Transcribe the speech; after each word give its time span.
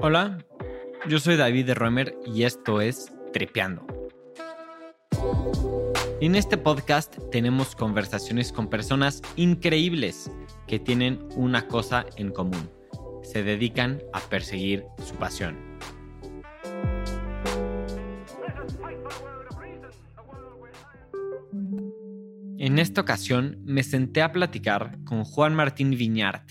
Hola, 0.00 0.38
yo 1.08 1.18
soy 1.18 1.36
David 1.36 1.66
de 1.66 1.74
Roemer 1.74 2.14
y 2.26 2.42
esto 2.42 2.80
es 2.80 3.12
Tripeando. 3.32 3.86
En 6.20 6.36
este 6.36 6.56
podcast 6.56 7.18
tenemos 7.30 7.74
conversaciones 7.74 8.52
con 8.52 8.68
personas 8.68 9.22
increíbles 9.36 10.30
que 10.66 10.78
tienen 10.78 11.26
una 11.36 11.66
cosa 11.68 12.06
en 12.16 12.30
común. 12.30 12.70
Se 13.22 13.42
dedican 13.42 14.02
a 14.12 14.20
perseguir 14.20 14.84
su 15.04 15.14
pasión. 15.16 15.73
En 22.74 22.80
esta 22.80 23.02
ocasión 23.02 23.58
me 23.64 23.84
senté 23.84 24.20
a 24.20 24.32
platicar 24.32 24.98
con 25.04 25.22
Juan 25.22 25.54
Martín 25.54 25.90
Viñart, 25.90 26.42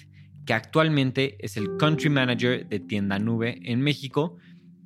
que 0.45 0.53
actualmente 0.53 1.35
es 1.45 1.57
el 1.57 1.75
Country 1.77 2.09
Manager 2.09 2.65
de 2.65 2.79
Tienda 2.79 3.19
Nube 3.19 3.59
en 3.63 3.81
México 3.81 4.37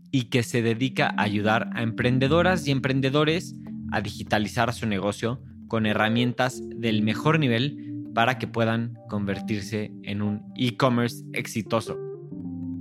y 0.09 0.29
que 0.29 0.41
se 0.41 0.63
dedica 0.63 1.13
a 1.15 1.21
ayudar 1.21 1.69
a 1.75 1.83
emprendedoras 1.83 2.65
y 2.65 2.71
emprendedores 2.71 3.55
a 3.91 4.01
digitalizar 4.01 4.73
su 4.73 4.87
negocio 4.87 5.39
con 5.67 5.85
herramientas 5.85 6.59
del 6.75 7.03
mejor 7.03 7.37
nivel 7.37 8.03
para 8.15 8.39
que 8.39 8.47
puedan 8.47 8.95
convertirse 9.07 9.91
en 10.01 10.23
un 10.23 10.41
e-commerce 10.55 11.23
exitoso. 11.33 11.99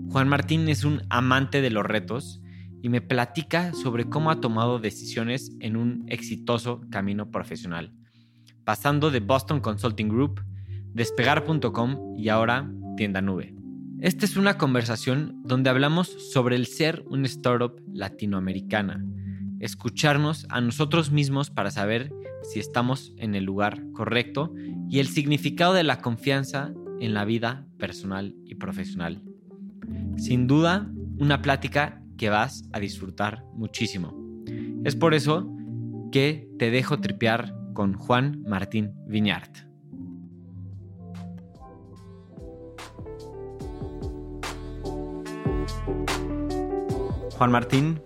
Juan 0.09 0.29
Martín 0.29 0.66
es 0.71 0.83
un 0.83 1.02
amante 1.11 1.61
de 1.61 1.69
los 1.69 1.85
retos 1.85 2.41
y 2.83 2.88
me 2.88 3.02
platica 3.02 3.75
sobre 3.75 4.07
cómo 4.07 4.30
ha 4.30 4.41
tomado 4.41 4.79
decisiones 4.79 5.52
en 5.61 5.77
un 5.77 6.07
exitoso 6.09 6.80
camino 6.91 7.30
profesional, 7.30 7.93
pasando 8.66 9.12
de 9.12 9.20
Boston 9.20 9.61
Consulting 9.61 10.09
Group, 10.09 10.41
despegar.com 10.93 12.19
y 12.19 12.29
ahora 12.30 12.69
Tienda 12.97 13.23
Nube. 13.23 13.55
Esta 14.01 14.27
es 14.27 14.37
una 14.37 14.59
conversación 14.59 15.41
donde 15.45 15.71
hablamos 15.71 16.09
sobre 16.32 16.57
el 16.57 16.66
ser 16.66 17.04
una 17.09 17.26
startup 17.26 17.80
latinoamericana, 17.95 19.04
escucharnos 19.60 20.46
a 20.51 20.60
nosotros 20.60 21.13
mismos 21.13 21.49
para 21.49 21.71
saber 21.71 22.13
si 22.43 22.59
estamos 22.59 23.15
en 23.18 23.37
el 23.37 23.45
lugar 23.45 23.80
correcto 23.93 24.52
y 24.91 24.98
el 24.98 25.07
significado 25.07 25.73
de 25.73 25.85
la 25.85 26.01
confianza 26.01 26.74
en 27.01 27.15
la 27.15 27.24
vida 27.24 27.69
personal 27.79 28.35
y 28.45 28.57
profesional. 28.57 29.23
Sin 30.16 30.48
duda, 30.48 30.91
una 31.19 31.41
plática 31.41 32.02
que 32.19 32.30
vas 32.30 32.65
a 32.73 32.80
disfrutar 32.80 33.45
muchísimo. 33.54 34.13
Es 34.85 34.96
por 34.96 35.15
eso 35.15 35.48
que 36.10 36.48
te 36.59 36.73
dejo 36.73 36.98
tripear 36.98 37.55
con 37.77 37.93
Juan 37.93 38.43
Martín 38.49 38.95
Viñart. 39.07 39.55
Juan 47.37 47.51
Martín, 47.51 48.02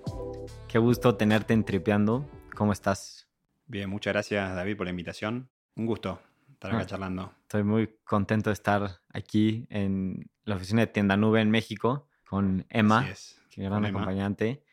qué 0.68 0.78
gusto 0.78 1.14
tenerte 1.16 1.54
en 1.54 1.64
Tripeando. 1.64 2.28
¿Cómo 2.56 2.72
estás? 2.72 3.28
Bien, 3.66 3.88
muchas 3.88 4.12
gracias 4.12 4.54
David 4.54 4.76
por 4.76 4.86
la 4.86 4.90
invitación. 4.90 5.48
Un 5.76 5.86
gusto 5.86 6.20
estar 6.52 6.72
acá 6.72 6.80
Ah. 6.82 6.86
charlando. 6.86 7.32
Estoy 7.42 7.62
muy 7.62 7.94
contento 8.04 8.50
de 8.50 8.54
estar 8.54 9.00
aquí 9.12 9.66
en 9.70 10.28
la 10.44 10.56
oficina 10.56 10.80
de 10.80 10.88
Tienda 10.88 11.16
Nube 11.16 11.40
en 11.40 11.50
México 11.50 12.08
con 12.28 12.66
Emma, 12.68 13.06
que 13.50 13.62
gran 13.62 13.74
con 13.74 13.84
Emma. 13.84 14.00
acompañante. 14.00 14.64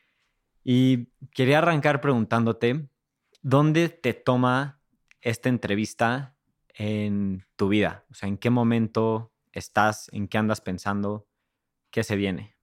Y 0.64 1.08
quería 1.34 1.60
arrancar 1.60 2.02
preguntándote, 2.02 2.90
¿dónde 3.42 3.90
te 3.90 4.14
toma 4.14 4.77
esta 5.22 5.50
entrevista 5.50 6.36
en 6.70 7.46
tu 7.56 7.70
vida? 7.70 8.06
O 8.10 8.14
sea, 8.14 8.30
¿en 8.30 8.38
qué 8.38 8.50
momento 8.50 9.34
estás? 9.52 10.10
¿En 10.14 10.28
qué 10.28 10.38
andas 10.38 10.62
pensando? 10.62 11.28
¿Qué 11.92 12.04
se 12.04 12.16
viene? 12.16 12.56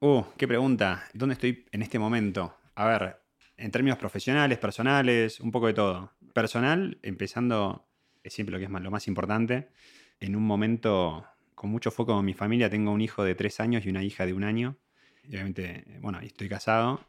Uh, 0.00 0.24
qué 0.36 0.46
pregunta. 0.46 1.04
¿Dónde 1.14 1.34
estoy 1.34 1.66
en 1.72 1.82
este 1.82 1.98
momento? 1.98 2.56
A 2.74 2.86
ver, 2.86 3.22
en 3.56 3.70
términos 3.70 3.98
profesionales, 3.98 4.58
personales, 4.58 5.40
un 5.40 5.50
poco 5.50 5.66
de 5.66 5.74
todo. 5.74 6.12
Personal, 6.34 6.98
empezando, 7.02 7.88
es 8.22 8.34
siempre 8.34 8.52
lo 8.52 8.58
que 8.58 8.64
es 8.64 8.70
más, 8.70 8.82
lo 8.82 8.90
más 8.90 9.08
importante. 9.08 9.70
En 10.20 10.36
un 10.36 10.42
momento 10.42 11.26
con 11.54 11.70
mucho 11.70 11.90
foco 11.90 12.18
en 12.18 12.24
mi 12.24 12.34
familia, 12.34 12.68
tengo 12.68 12.92
un 12.92 13.00
hijo 13.00 13.24
de 13.24 13.34
tres 13.34 13.60
años 13.60 13.86
y 13.86 13.88
una 13.88 14.04
hija 14.04 14.26
de 14.26 14.34
un 14.34 14.44
año. 14.44 14.76
Y 15.24 15.30
obviamente, 15.30 15.84
bueno, 16.00 16.20
estoy 16.20 16.48
casado. 16.48 17.00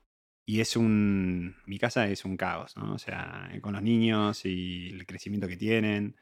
Y 0.49 0.61
es 0.61 0.77
un. 0.77 1.57
Mi 1.65 1.77
casa 1.77 2.07
es 2.07 2.23
un 2.23 2.37
caos, 2.37 2.77
¿no? 2.77 2.93
O 2.93 2.97
sea, 2.97 3.51
con 3.59 3.73
los 3.73 3.83
niños 3.83 4.45
y 4.45 4.91
el 4.91 5.05
crecimiento 5.05 5.45
que 5.45 5.57
tienen 5.57 6.15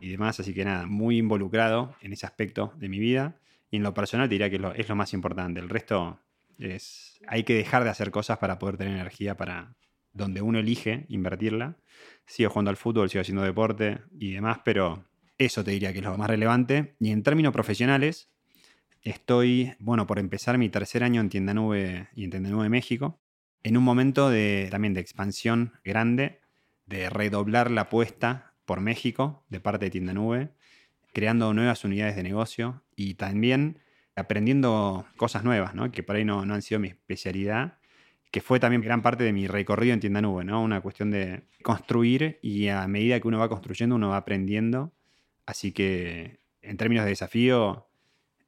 y 0.00 0.08
demás. 0.08 0.38
Así 0.38 0.54
que 0.54 0.64
nada, 0.64 0.86
muy 0.86 1.18
involucrado 1.18 1.96
en 2.00 2.12
ese 2.12 2.24
aspecto 2.24 2.72
de 2.76 2.88
mi 2.88 3.00
vida. 3.00 3.40
Y 3.72 3.78
en 3.78 3.82
lo 3.82 3.92
personal 3.92 4.28
te 4.28 4.36
diría 4.36 4.48
que 4.50 4.56
es 4.56 4.62
lo, 4.62 4.72
es 4.72 4.88
lo 4.88 4.94
más 4.94 5.12
importante. 5.14 5.58
El 5.58 5.68
resto 5.68 6.20
es. 6.60 7.18
Hay 7.26 7.42
que 7.42 7.54
dejar 7.54 7.82
de 7.82 7.90
hacer 7.90 8.12
cosas 8.12 8.38
para 8.38 8.60
poder 8.60 8.76
tener 8.76 8.94
energía 8.94 9.36
para 9.36 9.74
donde 10.12 10.42
uno 10.42 10.60
elige 10.60 11.04
invertirla. 11.08 11.76
Sigo 12.24 12.50
jugando 12.50 12.70
al 12.70 12.76
fútbol, 12.76 13.10
sigo 13.10 13.22
haciendo 13.22 13.42
deporte 13.42 13.98
y 14.16 14.30
demás, 14.30 14.60
pero 14.64 15.04
eso 15.38 15.64
te 15.64 15.72
diría 15.72 15.92
que 15.92 15.98
es 15.98 16.04
lo 16.04 16.16
más 16.16 16.30
relevante. 16.30 16.94
Y 17.00 17.10
en 17.10 17.24
términos 17.24 17.52
profesionales, 17.52 18.30
estoy, 19.02 19.74
bueno, 19.80 20.06
por 20.06 20.20
empezar 20.20 20.56
mi 20.56 20.68
tercer 20.68 21.02
año 21.02 21.20
en 21.20 21.30
Tienda 21.30 21.52
Nube 21.52 22.10
y 22.14 22.22
en 22.22 22.30
Tienda 22.30 22.50
Nube 22.50 22.68
México, 22.68 23.18
en 23.62 23.76
un 23.76 23.84
momento 23.84 24.30
de, 24.30 24.68
también 24.70 24.94
de 24.94 25.00
expansión 25.00 25.72
grande, 25.84 26.40
de 26.86 27.10
redoblar 27.10 27.70
la 27.70 27.82
apuesta 27.82 28.52
por 28.64 28.80
México 28.80 29.44
de 29.48 29.60
parte 29.60 29.86
de 29.86 29.90
Tienda 29.90 30.12
Nube, 30.12 30.50
creando 31.12 31.52
nuevas 31.54 31.84
unidades 31.84 32.16
de 32.16 32.22
negocio 32.22 32.82
y 32.96 33.14
también 33.14 33.78
aprendiendo 34.16 35.06
cosas 35.16 35.44
nuevas, 35.44 35.74
¿no? 35.74 35.90
que 35.90 36.02
por 36.02 36.16
ahí 36.16 36.24
no, 36.24 36.44
no 36.44 36.54
han 36.54 36.62
sido 36.62 36.80
mi 36.80 36.88
especialidad, 36.88 37.78
que 38.30 38.40
fue 38.40 38.60
también 38.60 38.82
gran 38.82 39.02
parte 39.02 39.24
de 39.24 39.32
mi 39.32 39.46
recorrido 39.46 39.94
en 39.94 40.00
Tienda 40.00 40.22
Nube, 40.22 40.44
¿no? 40.44 40.62
una 40.62 40.80
cuestión 40.80 41.10
de 41.10 41.42
construir 41.62 42.38
y 42.42 42.68
a 42.68 42.86
medida 42.88 43.20
que 43.20 43.28
uno 43.28 43.38
va 43.38 43.48
construyendo 43.48 43.96
uno 43.96 44.10
va 44.10 44.16
aprendiendo. 44.16 44.92
Así 45.46 45.72
que 45.72 46.40
en 46.62 46.76
términos 46.76 47.04
de 47.04 47.10
desafío 47.10 47.88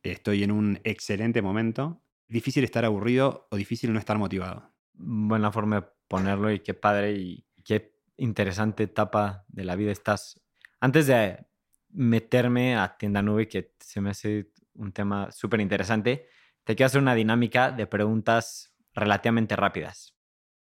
estoy 0.02 0.42
en 0.42 0.52
un 0.52 0.80
excelente 0.84 1.42
momento. 1.42 2.00
Difícil 2.28 2.64
estar 2.64 2.84
aburrido 2.84 3.46
o 3.50 3.56
difícil 3.56 3.92
no 3.92 3.98
estar 3.98 4.18
motivado. 4.18 4.73
Buena 4.94 5.52
forma 5.52 5.80
de 5.80 5.86
ponerlo 6.08 6.50
y 6.52 6.60
qué 6.60 6.74
padre 6.74 7.12
y 7.12 7.44
qué 7.64 7.94
interesante 8.16 8.84
etapa 8.84 9.44
de 9.48 9.64
la 9.64 9.76
vida 9.76 9.92
estás. 9.92 10.40
Antes 10.80 11.06
de 11.06 11.46
meterme 11.90 12.76
a 12.76 12.96
Tienda 12.96 13.22
Nube, 13.22 13.48
que 13.48 13.74
se 13.80 14.00
me 14.00 14.10
hace 14.10 14.50
un 14.74 14.92
tema 14.92 15.30
súper 15.30 15.60
interesante, 15.60 16.28
te 16.64 16.74
quiero 16.76 16.86
hacer 16.86 17.00
una 17.00 17.14
dinámica 17.14 17.70
de 17.70 17.86
preguntas 17.86 18.74
relativamente 18.92 19.56
rápidas. 19.56 20.16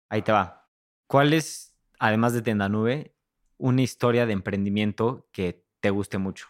Ahí 0.09 0.22
te 0.22 0.32
va. 0.32 0.69
¿Cuál 1.06 1.32
es, 1.32 1.75
además 1.99 2.32
de 2.32 2.43
Tienda 2.43 2.69
Nube, 2.69 3.14
una 3.56 3.82
historia 3.82 4.26
de 4.26 4.32
emprendimiento 4.32 5.28
que 5.32 5.64
te 5.81 5.91
guste 5.91 6.19
mucho? 6.19 6.49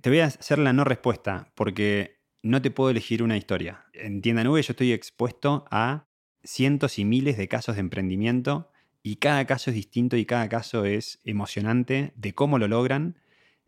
Te 0.00 0.10
voy 0.10 0.20
a 0.20 0.26
hacer 0.26 0.58
la 0.58 0.72
no 0.72 0.84
respuesta 0.84 1.52
porque 1.54 2.20
no 2.42 2.62
te 2.62 2.70
puedo 2.70 2.90
elegir 2.90 3.22
una 3.22 3.36
historia. 3.36 3.86
En 3.92 4.22
Tienda 4.22 4.44
Nube 4.44 4.62
yo 4.62 4.72
estoy 4.72 4.92
expuesto 4.92 5.64
a 5.70 6.07
cientos 6.48 6.98
y 6.98 7.04
miles 7.04 7.36
de 7.36 7.46
casos 7.46 7.74
de 7.76 7.80
emprendimiento 7.80 8.70
y 9.02 9.16
cada 9.16 9.44
caso 9.44 9.70
es 9.70 9.76
distinto 9.76 10.16
y 10.16 10.24
cada 10.24 10.48
caso 10.48 10.86
es 10.86 11.20
emocionante 11.24 12.12
de 12.16 12.34
cómo 12.34 12.58
lo 12.58 12.68
logran. 12.68 13.18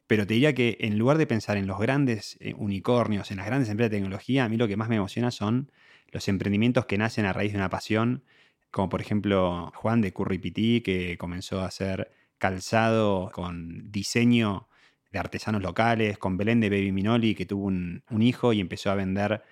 Pero 0.07 0.27
te 0.27 0.35
diría 0.35 0.55
que 0.55 0.79
en 0.81 0.99
lugar 0.99 1.19
de 1.19 1.27
pensar 1.27 1.59
en 1.59 1.67
los 1.67 1.79
grandes 1.79 2.39
eh, 2.41 2.55
unicornios, 2.57 3.31
en 3.31 3.37
las 3.37 3.47
grandes 3.47 3.69
empresas 3.69 3.91
de 3.91 3.99
tecnología, 3.99 4.45
a 4.45 4.49
mí 4.49 4.57
lo 4.57 4.67
que 4.67 4.79
más 4.79 4.89
me 4.89 4.97
emociona 4.97 5.31
son 5.31 5.71
los 6.11 6.27
emprendimientos 6.29 6.87
que 6.87 6.97
nacen 6.97 7.27
a 7.27 7.35
raíz 7.35 7.53
de 7.53 7.59
una 7.59 7.69
pasión, 7.69 8.25
como 8.71 8.89
por 8.89 9.03
ejemplo 9.03 9.71
Juan 9.75 10.01
de 10.01 10.13
Curripití, 10.13 10.81
que 10.81 11.19
comenzó 11.19 11.61
a 11.61 11.67
hacer 11.67 12.11
calzado 12.39 13.31
con 13.31 13.93
diseño 13.93 14.69
de 15.13 15.19
artesanos 15.19 15.63
locales, 15.63 16.17
con 16.17 16.39
Belén 16.39 16.61
de 16.61 16.71
Baby 16.71 16.93
Minoli, 16.93 17.35
que 17.35 17.45
tuvo 17.45 17.67
un, 17.67 18.05
un 18.11 18.23
hijo 18.23 18.55
y 18.55 18.61
empezó 18.61 18.91
a 18.91 18.95
vender 18.95 19.43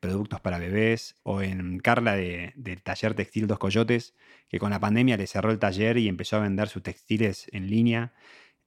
productos 0.00 0.40
para 0.40 0.58
bebés, 0.58 1.16
o 1.22 1.42
en 1.42 1.78
Carla 1.78 2.14
de- 2.16 2.52
del 2.56 2.82
taller 2.82 3.14
textil 3.14 3.46
Dos 3.46 3.58
Coyotes, 3.58 4.14
que 4.48 4.58
con 4.58 4.70
la 4.70 4.80
pandemia 4.80 5.16
le 5.16 5.26
cerró 5.26 5.50
el 5.50 5.58
taller 5.58 5.98
y 5.98 6.08
empezó 6.08 6.36
a 6.36 6.40
vender 6.40 6.68
sus 6.68 6.82
textiles 6.82 7.48
en 7.52 7.68
línea, 7.68 8.12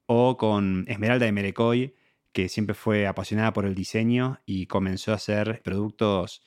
o 0.06 0.38
con 0.38 0.86
Esmeralda 0.88 1.26
de 1.26 1.32
Merecoy, 1.32 1.96
que 2.34 2.50
siempre 2.50 2.76
fue 2.76 3.08
apasionada 3.08 3.54
por 3.54 3.66
el 3.66 3.76
diseño 3.76 4.40
y 4.46 4.68
comenzó 4.68 5.12
a 5.12 5.16
hacer 5.16 5.62
productos 5.64 6.44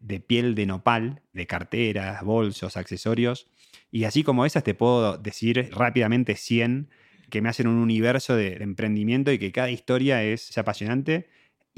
de 0.00 0.20
piel 0.20 0.54
de 0.54 0.66
nopal, 0.66 1.22
de 1.32 1.46
carteras, 1.46 2.22
bolsos, 2.22 2.76
accesorios. 2.76 3.48
Y 3.90 4.04
así 4.04 4.22
como 4.22 4.46
esas 4.46 4.64
te 4.64 4.74
puedo 4.74 5.18
decir 5.18 5.70
rápidamente 5.72 6.36
100 6.36 6.88
que 7.30 7.42
me 7.42 7.48
hacen 7.48 7.66
un 7.66 7.76
universo 7.76 8.36
de, 8.36 8.54
emprendimiento 8.60 9.32
y 9.32 9.38
que 9.38 9.52
cada 9.52 9.70
historia 9.70 10.22
es 10.22 10.56
apasionante 10.56 11.28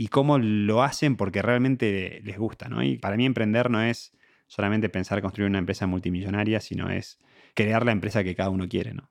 y 0.00 0.08
cómo 0.08 0.38
lo 0.38 0.82
hacen 0.82 1.14
porque 1.14 1.42
realmente 1.42 2.22
les 2.24 2.38
gusta. 2.38 2.70
¿no? 2.70 2.82
Y 2.82 2.96
para 2.96 3.18
mí 3.18 3.26
emprender 3.26 3.68
no 3.68 3.82
es 3.82 4.16
solamente 4.46 4.88
pensar 4.88 5.20
construir 5.20 5.50
una 5.50 5.58
empresa 5.58 5.86
multimillonaria, 5.86 6.58
sino 6.60 6.88
es 6.88 7.18
crear 7.52 7.84
la 7.84 7.92
empresa 7.92 8.24
que 8.24 8.34
cada 8.34 8.48
uno 8.48 8.66
quiere. 8.66 8.94
¿no? 8.94 9.10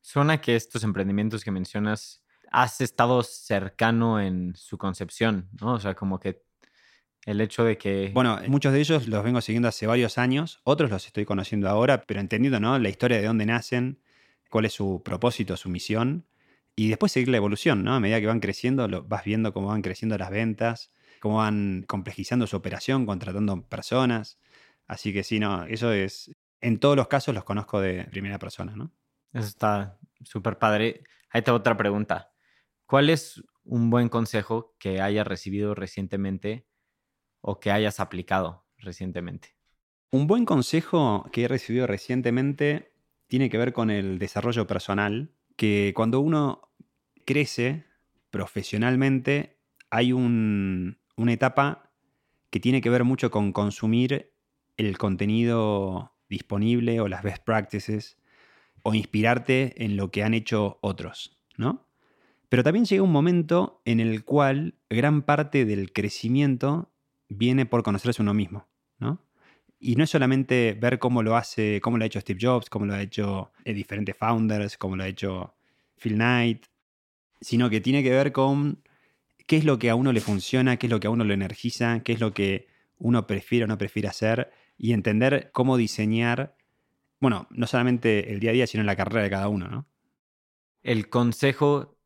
Suena 0.00 0.40
que 0.40 0.56
estos 0.56 0.82
emprendimientos 0.82 1.44
que 1.44 1.52
mencionas 1.52 2.24
has 2.50 2.80
estado 2.80 3.22
cercano 3.22 4.20
en 4.20 4.56
su 4.56 4.76
concepción, 4.76 5.50
¿no? 5.60 5.74
O 5.74 5.78
sea, 5.78 5.94
como 5.94 6.18
que 6.18 6.42
el 7.26 7.40
hecho 7.40 7.62
de 7.62 7.78
que... 7.78 8.10
Bueno, 8.12 8.40
muchos 8.48 8.72
de 8.72 8.80
ellos 8.80 9.06
los 9.06 9.22
vengo 9.22 9.40
siguiendo 9.40 9.68
hace 9.68 9.86
varios 9.86 10.18
años, 10.18 10.60
otros 10.64 10.90
los 10.90 11.06
estoy 11.06 11.24
conociendo 11.24 11.68
ahora, 11.68 12.02
pero 12.08 12.18
entendiendo, 12.18 12.58
¿no? 12.58 12.76
La 12.80 12.88
historia 12.88 13.18
de 13.18 13.26
dónde 13.26 13.46
nacen, 13.46 14.00
cuál 14.50 14.64
es 14.64 14.72
su 14.72 15.00
propósito, 15.04 15.56
su 15.56 15.68
misión, 15.68 16.26
y 16.76 16.88
después 16.88 17.12
seguir 17.12 17.28
la 17.28 17.36
evolución, 17.36 17.84
¿no? 17.84 17.94
A 17.94 18.00
medida 18.00 18.20
que 18.20 18.26
van 18.26 18.40
creciendo, 18.40 18.88
lo, 18.88 19.04
vas 19.04 19.24
viendo 19.24 19.52
cómo 19.52 19.68
van 19.68 19.82
creciendo 19.82 20.18
las 20.18 20.30
ventas, 20.30 20.92
cómo 21.20 21.36
van 21.36 21.84
complejizando 21.86 22.46
su 22.46 22.56
operación, 22.56 23.06
contratando 23.06 23.62
personas. 23.68 24.38
Así 24.86 25.12
que 25.12 25.22
sí, 25.22 25.38
no, 25.38 25.64
eso 25.64 25.92
es, 25.92 26.34
en 26.60 26.80
todos 26.80 26.96
los 26.96 27.08
casos 27.08 27.34
los 27.34 27.44
conozco 27.44 27.80
de 27.80 28.04
primera 28.04 28.38
persona, 28.38 28.74
¿no? 28.74 28.92
Eso 29.32 29.48
está 29.48 29.98
súper 30.24 30.58
padre. 30.58 31.04
Ahí 31.30 31.42
te 31.42 31.50
otra 31.50 31.76
pregunta. 31.76 32.32
¿Cuál 32.86 33.10
es 33.10 33.42
un 33.64 33.90
buen 33.90 34.08
consejo 34.08 34.74
que 34.78 35.00
hayas 35.00 35.26
recibido 35.26 35.74
recientemente 35.74 36.66
o 37.40 37.60
que 37.60 37.70
hayas 37.70 38.00
aplicado 38.00 38.66
recientemente? 38.78 39.56
Un 40.10 40.26
buen 40.26 40.44
consejo 40.44 41.28
que 41.32 41.44
he 41.44 41.48
recibido 41.48 41.86
recientemente 41.86 42.92
tiene 43.26 43.50
que 43.50 43.58
ver 43.58 43.72
con 43.72 43.90
el 43.90 44.18
desarrollo 44.18 44.66
personal, 44.66 45.32
que 45.56 45.92
cuando 45.94 46.20
uno 46.20 46.70
crece 47.24 47.84
profesionalmente 48.30 49.58
hay 49.90 50.12
una 50.12 51.32
etapa 51.32 51.90
que 52.50 52.60
tiene 52.60 52.80
que 52.80 52.90
ver 52.90 53.04
mucho 53.04 53.30
con 53.30 53.52
consumir 53.52 54.32
el 54.76 54.98
contenido 54.98 56.12
disponible 56.28 57.00
o 57.00 57.08
las 57.08 57.22
best 57.22 57.44
practices 57.44 58.18
o 58.82 58.94
inspirarte 58.94 59.84
en 59.84 59.96
lo 59.96 60.10
que 60.10 60.22
han 60.22 60.34
hecho 60.34 60.78
otros, 60.82 61.40
¿no? 61.56 61.86
Pero 62.48 62.62
también 62.62 62.84
llega 62.84 63.02
un 63.02 63.12
momento 63.12 63.80
en 63.84 64.00
el 64.00 64.24
cual 64.24 64.74
gran 64.90 65.22
parte 65.22 65.64
del 65.64 65.92
crecimiento 65.92 66.92
viene 67.28 67.66
por 67.66 67.82
conocerse 67.82 68.22
uno 68.22 68.34
mismo. 68.34 68.68
Y 69.86 69.96
no 69.96 70.04
es 70.04 70.08
solamente 70.08 70.72
ver 70.80 70.98
cómo 70.98 71.22
lo 71.22 71.36
hace, 71.36 71.78
cómo 71.82 71.98
lo 71.98 72.04
ha 72.04 72.06
hecho 72.06 72.18
Steve 72.18 72.38
Jobs, 72.40 72.70
cómo 72.70 72.86
lo 72.86 72.94
ha 72.94 73.02
hecho 73.02 73.52
eh, 73.66 73.74
diferentes 73.74 74.16
founders, 74.16 74.78
cómo 74.78 74.96
lo 74.96 75.02
ha 75.02 75.08
hecho 75.08 75.52
Phil 75.98 76.14
Knight, 76.14 76.64
sino 77.38 77.68
que 77.68 77.82
tiene 77.82 78.02
que 78.02 78.08
ver 78.08 78.32
con 78.32 78.82
qué 79.46 79.58
es 79.58 79.66
lo 79.66 79.78
que 79.78 79.90
a 79.90 79.94
uno 79.94 80.10
le 80.14 80.22
funciona, 80.22 80.78
qué 80.78 80.86
es 80.86 80.90
lo 80.90 81.00
que 81.00 81.08
a 81.08 81.10
uno 81.10 81.22
lo 81.22 81.34
energiza, 81.34 82.00
qué 82.02 82.14
es 82.14 82.20
lo 82.20 82.32
que 82.32 82.66
uno 82.96 83.26
prefiere 83.26 83.66
o 83.66 83.68
no 83.68 83.76
prefiere 83.76 84.08
hacer 84.08 84.50
y 84.78 84.94
entender 84.94 85.50
cómo 85.52 85.76
diseñar, 85.76 86.56
bueno, 87.20 87.46
no 87.50 87.66
solamente 87.66 88.32
el 88.32 88.40
día 88.40 88.52
a 88.52 88.54
día, 88.54 88.66
sino 88.66 88.84
la 88.84 88.96
carrera 88.96 89.22
de 89.22 89.28
cada 89.28 89.48
uno, 89.48 89.68
¿no? 89.68 89.86
El 90.82 91.10
consejo 91.10 91.98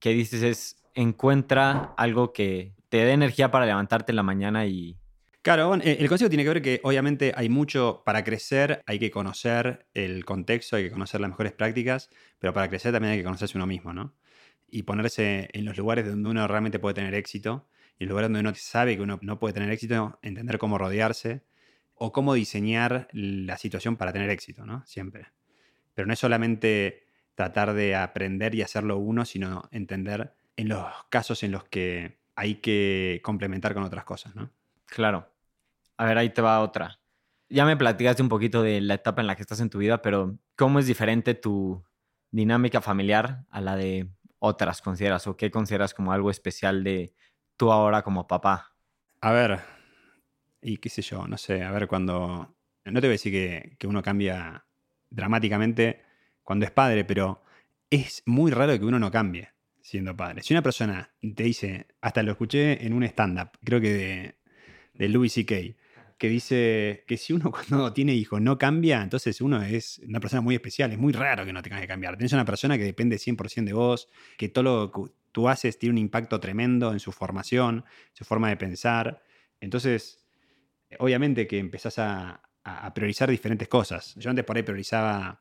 que 0.00 0.10
dices 0.10 0.42
es 0.42 0.82
encuentra 0.96 1.94
algo 1.96 2.32
que 2.32 2.74
te 2.88 3.04
dé 3.04 3.12
energía 3.12 3.52
para 3.52 3.66
levantarte 3.66 4.10
en 4.10 4.16
la 4.16 4.24
mañana 4.24 4.66
y... 4.66 4.99
Claro, 5.42 5.74
eh, 5.76 5.96
el 6.00 6.08
consejo 6.08 6.28
tiene 6.28 6.44
que 6.44 6.50
ver 6.50 6.62
que 6.62 6.80
obviamente 6.84 7.32
hay 7.34 7.48
mucho 7.48 8.02
para 8.04 8.22
crecer, 8.24 8.82
hay 8.86 8.98
que 8.98 9.10
conocer 9.10 9.86
el 9.94 10.24
contexto, 10.26 10.76
hay 10.76 10.84
que 10.84 10.90
conocer 10.90 11.20
las 11.20 11.30
mejores 11.30 11.52
prácticas, 11.52 12.10
pero 12.38 12.52
para 12.52 12.68
crecer 12.68 12.92
también 12.92 13.12
hay 13.12 13.18
que 13.18 13.24
conocerse 13.24 13.56
uno 13.56 13.66
mismo, 13.66 13.94
¿no? 13.94 14.14
Y 14.68 14.82
ponerse 14.82 15.48
en 15.52 15.64
los 15.64 15.78
lugares 15.78 16.06
donde 16.06 16.28
uno 16.28 16.46
realmente 16.46 16.78
puede 16.78 16.94
tener 16.94 17.14
éxito 17.14 17.68
y 17.98 18.04
en 18.04 18.08
los 18.08 18.12
lugares 18.12 18.28
donde 18.28 18.40
uno 18.40 18.54
sabe 18.54 18.96
que 18.96 19.02
uno 19.02 19.18
no 19.22 19.38
puede 19.38 19.54
tener 19.54 19.70
éxito, 19.70 20.18
entender 20.22 20.58
cómo 20.58 20.76
rodearse 20.76 21.42
o 21.94 22.12
cómo 22.12 22.34
diseñar 22.34 23.08
la 23.12 23.56
situación 23.56 23.96
para 23.96 24.12
tener 24.12 24.28
éxito, 24.30 24.66
¿no? 24.66 24.84
Siempre. 24.86 25.28
Pero 25.94 26.06
no 26.06 26.14
es 26.14 26.20
solamente 26.20 27.06
tratar 27.34 27.74
de 27.74 27.96
aprender 27.96 28.54
y 28.54 28.62
hacerlo 28.62 28.98
uno, 28.98 29.24
sino 29.24 29.68
entender 29.72 30.34
en 30.56 30.68
los 30.68 30.86
casos 31.10 31.42
en 31.44 31.52
los 31.52 31.64
que 31.64 32.20
hay 32.36 32.56
que 32.56 33.20
complementar 33.24 33.74
con 33.74 33.84
otras 33.84 34.04
cosas, 34.04 34.36
¿no? 34.36 34.52
Claro. 34.90 35.32
A 35.96 36.04
ver, 36.04 36.18
ahí 36.18 36.30
te 36.30 36.42
va 36.42 36.60
otra. 36.60 37.00
Ya 37.48 37.64
me 37.64 37.76
platicaste 37.76 38.22
un 38.22 38.28
poquito 38.28 38.62
de 38.62 38.80
la 38.80 38.94
etapa 38.94 39.20
en 39.20 39.26
la 39.26 39.36
que 39.36 39.42
estás 39.42 39.60
en 39.60 39.70
tu 39.70 39.78
vida, 39.78 40.02
pero 40.02 40.38
¿cómo 40.56 40.78
es 40.78 40.86
diferente 40.86 41.34
tu 41.34 41.82
dinámica 42.30 42.80
familiar 42.80 43.44
a 43.50 43.60
la 43.60 43.76
de 43.76 44.08
otras 44.38 44.82
consideras 44.82 45.26
o 45.26 45.36
qué 45.36 45.50
consideras 45.50 45.94
como 45.94 46.12
algo 46.12 46.30
especial 46.30 46.84
de 46.84 47.14
tú 47.56 47.72
ahora 47.72 48.02
como 48.02 48.26
papá? 48.26 48.74
A 49.20 49.32
ver, 49.32 49.60
y 50.62 50.78
qué 50.78 50.88
sé 50.88 51.02
yo, 51.02 51.26
no 51.26 51.36
sé, 51.36 51.62
a 51.62 51.70
ver, 51.70 51.86
cuando... 51.88 52.54
No 52.84 53.00
te 53.00 53.06
voy 53.06 53.12
a 53.12 53.18
decir 53.18 53.32
que, 53.32 53.76
que 53.78 53.86
uno 53.86 54.02
cambia 54.02 54.64
dramáticamente 55.10 56.02
cuando 56.42 56.64
es 56.64 56.70
padre, 56.70 57.04
pero 57.04 57.42
es 57.90 58.22
muy 58.26 58.50
raro 58.50 58.78
que 58.78 58.84
uno 58.84 58.98
no 58.98 59.10
cambie 59.10 59.50
siendo 59.82 60.16
padre. 60.16 60.42
Si 60.42 60.54
una 60.54 60.62
persona 60.62 61.10
te 61.20 61.42
dice, 61.42 61.88
hasta 62.00 62.22
lo 62.22 62.32
escuché 62.32 62.86
en 62.86 62.92
un 62.94 63.02
stand-up, 63.04 63.50
creo 63.62 63.80
que 63.80 63.92
de, 63.92 64.39
de 65.00 65.08
Louis 65.08 65.32
C.K., 65.32 65.54
que 66.18 66.28
dice 66.28 67.04
que 67.06 67.16
si 67.16 67.32
uno 67.32 67.50
cuando 67.50 67.92
tiene 67.94 68.14
hijos 68.14 68.40
no 68.42 68.58
cambia, 68.58 69.02
entonces 69.02 69.40
uno 69.40 69.62
es 69.62 69.98
una 70.06 70.20
persona 70.20 70.42
muy 70.42 70.54
especial. 70.54 70.92
Es 70.92 70.98
muy 70.98 71.14
raro 71.14 71.46
que 71.46 71.52
no 71.54 71.62
tengas 71.62 71.80
que 71.80 71.86
cambiar. 71.86 72.18
Tienes 72.18 72.34
una 72.34 72.44
persona 72.44 72.76
que 72.76 72.84
depende 72.84 73.16
100% 73.16 73.64
de 73.64 73.72
vos, 73.72 74.08
que 74.36 74.50
todo 74.50 74.62
lo 74.62 74.92
que 74.92 75.12
tú 75.32 75.48
haces 75.48 75.78
tiene 75.78 75.94
un 75.94 75.98
impacto 75.98 76.38
tremendo 76.38 76.92
en 76.92 77.00
su 77.00 77.12
formación, 77.12 77.84
su 78.12 78.24
forma 78.24 78.50
de 78.50 78.58
pensar. 78.58 79.22
Entonces, 79.58 80.26
obviamente 80.98 81.46
que 81.46 81.58
empezás 81.58 81.98
a, 81.98 82.42
a 82.62 82.92
priorizar 82.92 83.30
diferentes 83.30 83.68
cosas. 83.68 84.14
Yo 84.16 84.28
antes 84.28 84.44
por 84.44 84.58
ahí 84.58 84.62
priorizaba 84.62 85.40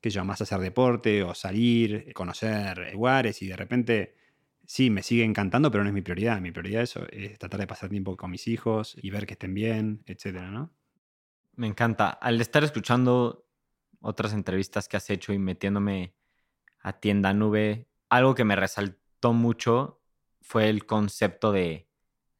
que 0.00 0.10
yo, 0.10 0.24
más 0.24 0.40
hacer 0.40 0.60
deporte 0.60 1.24
o 1.24 1.34
salir, 1.34 2.12
conocer 2.14 2.92
lugares 2.92 3.42
y 3.42 3.48
de 3.48 3.56
repente, 3.56 4.14
sí, 4.66 4.90
me 4.90 5.02
sigue 5.02 5.24
encantando, 5.24 5.70
pero 5.70 5.84
no 5.84 5.88
es 5.88 5.94
mi 5.94 6.02
prioridad. 6.02 6.40
Mi 6.40 6.52
prioridad 6.52 6.82
es, 6.82 6.96
es 7.10 7.38
tratar 7.38 7.60
de 7.60 7.66
pasar 7.66 7.90
tiempo 7.90 8.16
con 8.16 8.30
mis 8.30 8.48
hijos 8.48 8.96
y 9.00 9.10
ver 9.10 9.26
que 9.26 9.34
estén 9.34 9.54
bien, 9.54 10.02
etcétera, 10.06 10.50
¿no? 10.50 10.72
Me 11.54 11.66
encanta. 11.66 12.10
Al 12.10 12.40
estar 12.40 12.64
escuchando 12.64 13.46
otras 14.00 14.32
entrevistas 14.32 14.88
que 14.88 14.96
has 14.96 15.08
hecho 15.10 15.32
y 15.32 15.38
metiéndome 15.38 16.14
a 16.80 16.98
tienda 16.98 17.32
nube, 17.32 17.88
algo 18.08 18.34
que 18.34 18.44
me 18.44 18.56
resaltó 18.56 19.32
mucho 19.32 20.02
fue 20.40 20.68
el 20.68 20.86
concepto 20.86 21.52
de 21.52 21.88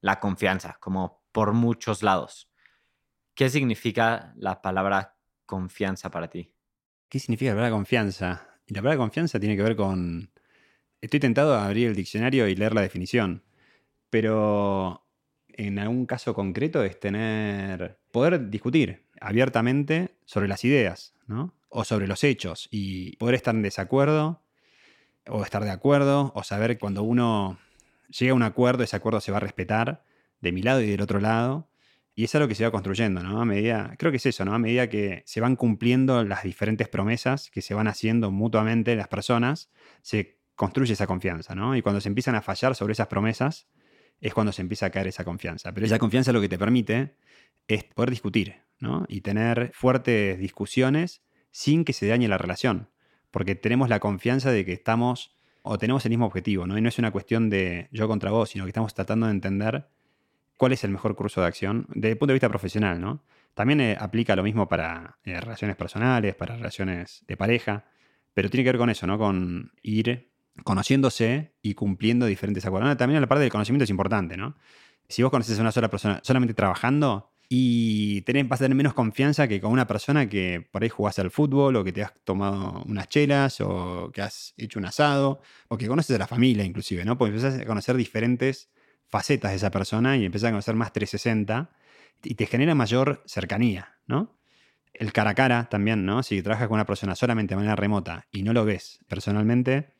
la 0.00 0.18
confianza, 0.18 0.76
como 0.80 1.22
por 1.32 1.52
muchos 1.52 2.02
lados. 2.02 2.50
¿Qué 3.34 3.48
significa 3.48 4.34
la 4.36 4.60
palabra 4.60 5.16
confianza 5.46 6.10
para 6.10 6.28
ti? 6.28 6.52
¿Qué 7.08 7.18
significa 7.18 7.52
la 7.52 7.56
palabra 7.56 7.76
confianza? 7.76 8.60
Y 8.66 8.74
la 8.74 8.82
palabra 8.82 8.98
confianza 8.98 9.40
tiene 9.40 9.56
que 9.56 9.62
ver 9.62 9.76
con... 9.76 10.31
Estoy 11.02 11.18
tentado 11.18 11.54
a 11.54 11.66
abrir 11.66 11.88
el 11.88 11.96
diccionario 11.96 12.46
y 12.46 12.54
leer 12.54 12.74
la 12.74 12.80
definición, 12.80 13.42
pero 14.08 15.04
en 15.48 15.80
algún 15.80 16.06
caso 16.06 16.32
concreto 16.32 16.84
es 16.84 16.98
tener... 17.00 17.98
poder 18.12 18.48
discutir 18.50 19.04
abiertamente 19.20 20.14
sobre 20.26 20.46
las 20.46 20.64
ideas, 20.64 21.14
¿no? 21.26 21.54
O 21.70 21.82
sobre 21.82 22.06
los 22.06 22.22
hechos 22.22 22.68
y 22.70 23.16
poder 23.16 23.34
estar 23.34 23.52
en 23.52 23.62
desacuerdo 23.62 24.42
o 25.26 25.42
estar 25.42 25.64
de 25.64 25.70
acuerdo 25.70 26.32
o 26.36 26.44
saber 26.44 26.78
cuando 26.78 27.02
uno 27.02 27.58
llega 28.08 28.30
a 28.30 28.36
un 28.36 28.44
acuerdo, 28.44 28.84
ese 28.84 28.94
acuerdo 28.94 29.20
se 29.20 29.32
va 29.32 29.38
a 29.38 29.40
respetar 29.40 30.04
de 30.40 30.52
mi 30.52 30.62
lado 30.62 30.82
y 30.82 30.86
del 30.88 31.00
otro 31.00 31.18
lado 31.18 31.68
y 32.14 32.24
es 32.24 32.34
algo 32.36 32.46
que 32.46 32.54
se 32.54 32.62
va 32.62 32.70
construyendo, 32.70 33.24
¿no? 33.24 33.40
A 33.40 33.44
medida, 33.44 33.96
creo 33.98 34.12
que 34.12 34.18
es 34.18 34.26
eso, 34.26 34.44
¿no? 34.44 34.54
A 34.54 34.58
medida 34.60 34.88
que 34.88 35.24
se 35.26 35.40
van 35.40 35.56
cumpliendo 35.56 36.22
las 36.22 36.44
diferentes 36.44 36.86
promesas 36.86 37.50
que 37.50 37.60
se 37.60 37.74
van 37.74 37.88
haciendo 37.88 38.30
mutuamente 38.30 38.94
las 38.94 39.08
personas, 39.08 39.68
se 40.02 40.41
construye 40.54 40.92
esa 40.92 41.06
confianza, 41.06 41.54
¿no? 41.54 41.76
Y 41.76 41.82
cuando 41.82 42.00
se 42.00 42.08
empiezan 42.08 42.34
a 42.34 42.42
fallar 42.42 42.74
sobre 42.74 42.92
esas 42.92 43.08
promesas, 43.08 43.68
es 44.20 44.32
cuando 44.34 44.52
se 44.52 44.62
empieza 44.62 44.86
a 44.86 44.90
caer 44.90 45.08
esa 45.08 45.24
confianza. 45.24 45.72
Pero 45.72 45.86
esa 45.86 45.98
confianza 45.98 46.32
lo 46.32 46.40
que 46.40 46.48
te 46.48 46.58
permite 46.58 47.16
es 47.66 47.84
poder 47.84 48.10
discutir, 48.10 48.62
¿no? 48.78 49.04
Y 49.08 49.20
tener 49.20 49.72
fuertes 49.74 50.38
discusiones 50.38 51.22
sin 51.50 51.84
que 51.84 51.92
se 51.92 52.06
dañe 52.06 52.28
la 52.28 52.38
relación. 52.38 52.88
Porque 53.30 53.54
tenemos 53.54 53.88
la 53.88 53.98
confianza 53.98 54.52
de 54.52 54.64
que 54.64 54.72
estamos 54.72 55.36
o 55.62 55.78
tenemos 55.78 56.04
el 56.04 56.10
mismo 56.10 56.26
objetivo, 56.26 56.66
¿no? 56.66 56.76
Y 56.76 56.80
no 56.80 56.88
es 56.88 56.98
una 56.98 57.10
cuestión 57.10 57.50
de 57.50 57.88
yo 57.92 58.06
contra 58.08 58.30
vos, 58.30 58.50
sino 58.50 58.64
que 58.64 58.70
estamos 58.70 58.94
tratando 58.94 59.26
de 59.26 59.32
entender 59.32 59.88
cuál 60.56 60.72
es 60.72 60.84
el 60.84 60.90
mejor 60.90 61.16
curso 61.16 61.40
de 61.40 61.46
acción 61.46 61.86
desde 61.88 62.12
el 62.12 62.18
punto 62.18 62.30
de 62.30 62.34
vista 62.34 62.48
profesional, 62.48 63.00
¿no? 63.00 63.24
También 63.54 63.80
eh, 63.80 63.96
aplica 63.98 64.36
lo 64.36 64.42
mismo 64.42 64.68
para 64.68 65.18
eh, 65.24 65.40
relaciones 65.40 65.76
personales, 65.76 66.34
para 66.34 66.56
relaciones 66.56 67.24
de 67.26 67.36
pareja, 67.36 67.84
pero 68.34 68.48
tiene 68.48 68.64
que 68.64 68.70
ver 68.70 68.78
con 68.78 68.90
eso, 68.90 69.06
¿no? 69.06 69.18
Con 69.18 69.72
ir 69.82 70.31
conociéndose 70.64 71.54
y 71.62 71.74
cumpliendo 71.74 72.26
diferentes 72.26 72.64
acuerdos. 72.66 72.96
También 72.96 73.20
la 73.20 73.26
parte 73.26 73.42
del 73.42 73.50
conocimiento 73.50 73.84
es 73.84 73.90
importante, 73.90 74.36
¿no? 74.36 74.56
Si 75.08 75.22
vos 75.22 75.30
conoces 75.30 75.58
a 75.58 75.62
una 75.62 75.72
sola 75.72 75.88
persona 75.88 76.20
solamente 76.22 76.54
trabajando 76.54 77.32
y 77.48 78.22
tenés, 78.22 78.48
vas 78.48 78.60
a 78.60 78.64
tener 78.64 78.76
menos 78.76 78.94
confianza 78.94 79.46
que 79.46 79.60
con 79.60 79.72
una 79.72 79.86
persona 79.86 80.26
que 80.26 80.66
por 80.70 80.82
ahí 80.82 80.88
jugás 80.88 81.18
al 81.18 81.30
fútbol 81.30 81.76
o 81.76 81.84
que 81.84 81.92
te 81.92 82.02
has 82.02 82.14
tomado 82.24 82.82
unas 82.86 83.08
chelas 83.08 83.60
o 83.60 84.10
que 84.10 84.22
has 84.22 84.54
hecho 84.56 84.78
un 84.78 84.86
asado 84.86 85.40
o 85.68 85.76
que 85.76 85.86
conoces 85.86 86.16
a 86.16 86.18
la 86.18 86.26
familia 86.26 86.64
inclusive, 86.64 87.04
¿no? 87.04 87.18
Porque 87.18 87.34
empezás 87.34 87.60
a 87.60 87.66
conocer 87.66 87.96
diferentes 87.96 88.70
facetas 89.06 89.50
de 89.50 89.58
esa 89.58 89.70
persona 89.70 90.16
y 90.16 90.24
empiezas 90.24 90.48
a 90.48 90.52
conocer 90.52 90.74
más 90.76 90.92
360 90.94 91.70
y 92.24 92.34
te 92.36 92.46
genera 92.46 92.74
mayor 92.74 93.22
cercanía, 93.26 93.98
¿no? 94.06 94.38
El 94.94 95.12
cara 95.12 95.30
a 95.30 95.34
cara 95.34 95.68
también, 95.68 96.06
¿no? 96.06 96.22
Si 96.22 96.40
trabajas 96.40 96.68
con 96.68 96.76
una 96.76 96.86
persona 96.86 97.14
solamente 97.14 97.52
de 97.52 97.56
manera 97.56 97.76
remota 97.76 98.28
y 98.30 98.42
no 98.42 98.54
lo 98.54 98.64
ves 98.64 99.00
personalmente, 99.08 99.92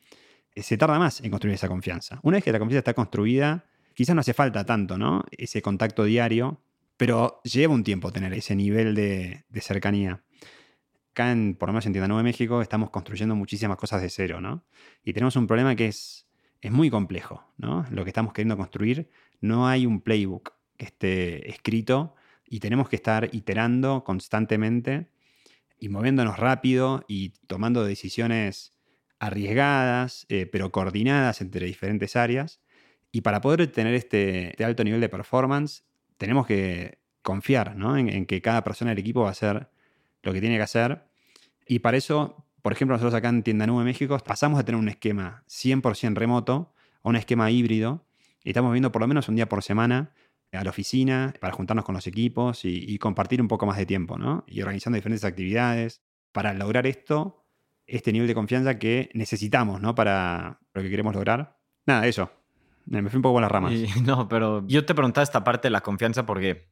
se 0.55 0.77
tarda 0.77 0.99
más 0.99 1.21
en 1.21 1.31
construir 1.31 1.55
esa 1.55 1.67
confianza. 1.67 2.19
Una 2.23 2.37
vez 2.37 2.43
que 2.43 2.51
la 2.51 2.59
confianza 2.59 2.79
está 2.79 2.93
construida, 2.93 3.65
quizás 3.93 4.15
no 4.15 4.21
hace 4.21 4.33
falta 4.33 4.65
tanto, 4.65 4.97
¿no? 4.97 5.23
Ese 5.31 5.61
contacto 5.61 6.03
diario, 6.03 6.61
pero 6.97 7.41
lleva 7.43 7.73
un 7.73 7.83
tiempo 7.83 8.11
tener 8.11 8.33
ese 8.33 8.55
nivel 8.55 8.95
de, 8.95 9.43
cercanía. 9.61 10.23
Acá, 11.11 11.31
en, 11.31 11.55
por 11.55 11.69
lo 11.69 11.73
menos 11.73 11.85
en 11.85 11.93
Tienda 11.93 12.07
Nueva 12.07 12.23
México, 12.23 12.61
estamos 12.61 12.89
construyendo 12.89 13.35
muchísimas 13.35 13.77
cosas 13.77 14.01
de 14.01 14.09
cero, 14.09 14.41
¿no? 14.41 14.65
Y 15.03 15.13
tenemos 15.13 15.35
un 15.35 15.47
problema 15.47 15.75
que 15.75 15.87
es, 15.87 16.27
es 16.61 16.71
muy 16.71 16.89
complejo, 16.89 17.45
¿no? 17.57 17.85
Lo 17.91 18.03
que 18.03 18.09
estamos 18.09 18.33
queriendo 18.33 18.57
construir, 18.57 19.09
no 19.41 19.67
hay 19.67 19.85
un 19.85 20.01
playbook 20.01 20.53
que 20.77 20.85
esté 20.85 21.49
escrito 21.49 22.15
y 22.47 22.59
tenemos 22.59 22.89
que 22.89 22.95
estar 22.95 23.29
iterando 23.31 24.03
constantemente 24.03 25.09
y 25.79 25.89
moviéndonos 25.89 26.37
rápido 26.37 27.03
y 27.07 27.29
tomando 27.47 27.83
decisiones 27.83 28.72
arriesgadas, 29.19 30.25
eh, 30.29 30.45
pero 30.45 30.71
coordinadas 30.71 31.41
entre 31.41 31.65
diferentes 31.65 32.15
áreas. 32.15 32.61
Y 33.11 33.21
para 33.21 33.41
poder 33.41 33.67
tener 33.67 33.93
este, 33.93 34.49
este 34.51 34.65
alto 34.65 34.83
nivel 34.83 35.01
de 35.01 35.09
performance, 35.09 35.83
tenemos 36.17 36.47
que 36.47 36.99
confiar 37.21 37.75
en, 37.77 38.25
que 38.25 38.41
cada 38.41 38.63
persona 38.63 38.91
del 38.91 38.99
equipo 38.99 39.21
va 39.21 39.29
a 39.29 39.31
hacer 39.31 39.69
lo 40.21 40.33
que 40.33 40.41
tiene 40.41 40.57
que 40.57 40.63
hacer. 40.63 41.03
Y 41.65 41.79
para 41.79 41.97
eso, 41.97 42.45
por 42.61 42.73
ejemplo, 42.73 42.95
nosotros 42.95 43.13
acá 43.13 43.29
en 43.29 43.43
Tienda 43.43 43.65
Nube 43.65 43.83
México 43.83 44.17
pasamos 44.19 44.59
de 44.59 44.65
tener 44.65 44.79
un 44.79 44.89
esquema 44.89 45.43
100% 45.47 46.15
remoto 46.15 46.73
a 47.01 47.09
un 47.09 47.15
esquema 47.15 47.49
híbrido. 47.49 48.05
Y 48.43 48.49
estamos 48.49 48.71
viendo 48.73 48.91
por 48.91 49.01
lo 49.01 49.07
menos 49.07 49.29
un 49.29 49.35
día 49.35 49.47
por 49.47 49.63
semana 49.63 50.11
a 50.51 50.63
la 50.63 50.69
oficina 50.69 51.33
para 51.39 51.53
juntarnos 51.53 51.85
con 51.85 51.95
los 51.95 52.05
equipos 52.07 52.63
y, 52.63 52.97
compartir 52.99 53.41
un 53.41 53.47
poco 53.47 53.65
más 53.65 53.77
de 53.77 53.85
tiempo, 53.85 54.17
¿no? 54.17 54.43
Y 54.47 54.61
organizando 54.61 54.95
diferentes 54.95 55.23
actividades 55.23 56.03
para 56.31 56.53
lograr 56.53 56.85
esto, 56.85 57.42
este 57.97 58.11
nivel 58.11 58.27
de 58.27 58.33
confianza 58.33 58.79
que 58.79 59.09
necesitamos, 59.13 59.79
¿no? 59.79 59.93
Para 59.93 60.59
lo 60.73 60.81
que 60.81 60.89
queremos 60.89 61.13
lograr. 61.13 61.59
Nada, 61.85 62.07
eso. 62.07 62.31
Me 62.85 63.07
fui 63.09 63.17
un 63.17 63.21
poco 63.21 63.35
con 63.35 63.43
las 63.43 63.51
ramas. 63.51 63.71
no, 64.03 64.27
pero 64.27 64.65
yo 64.67 64.83
te 64.83 64.95
preguntaba 64.95 65.23
esta 65.23 65.43
parte 65.43 65.67
de 65.67 65.71
la 65.71 65.81
confianza 65.81 66.25
porque, 66.25 66.71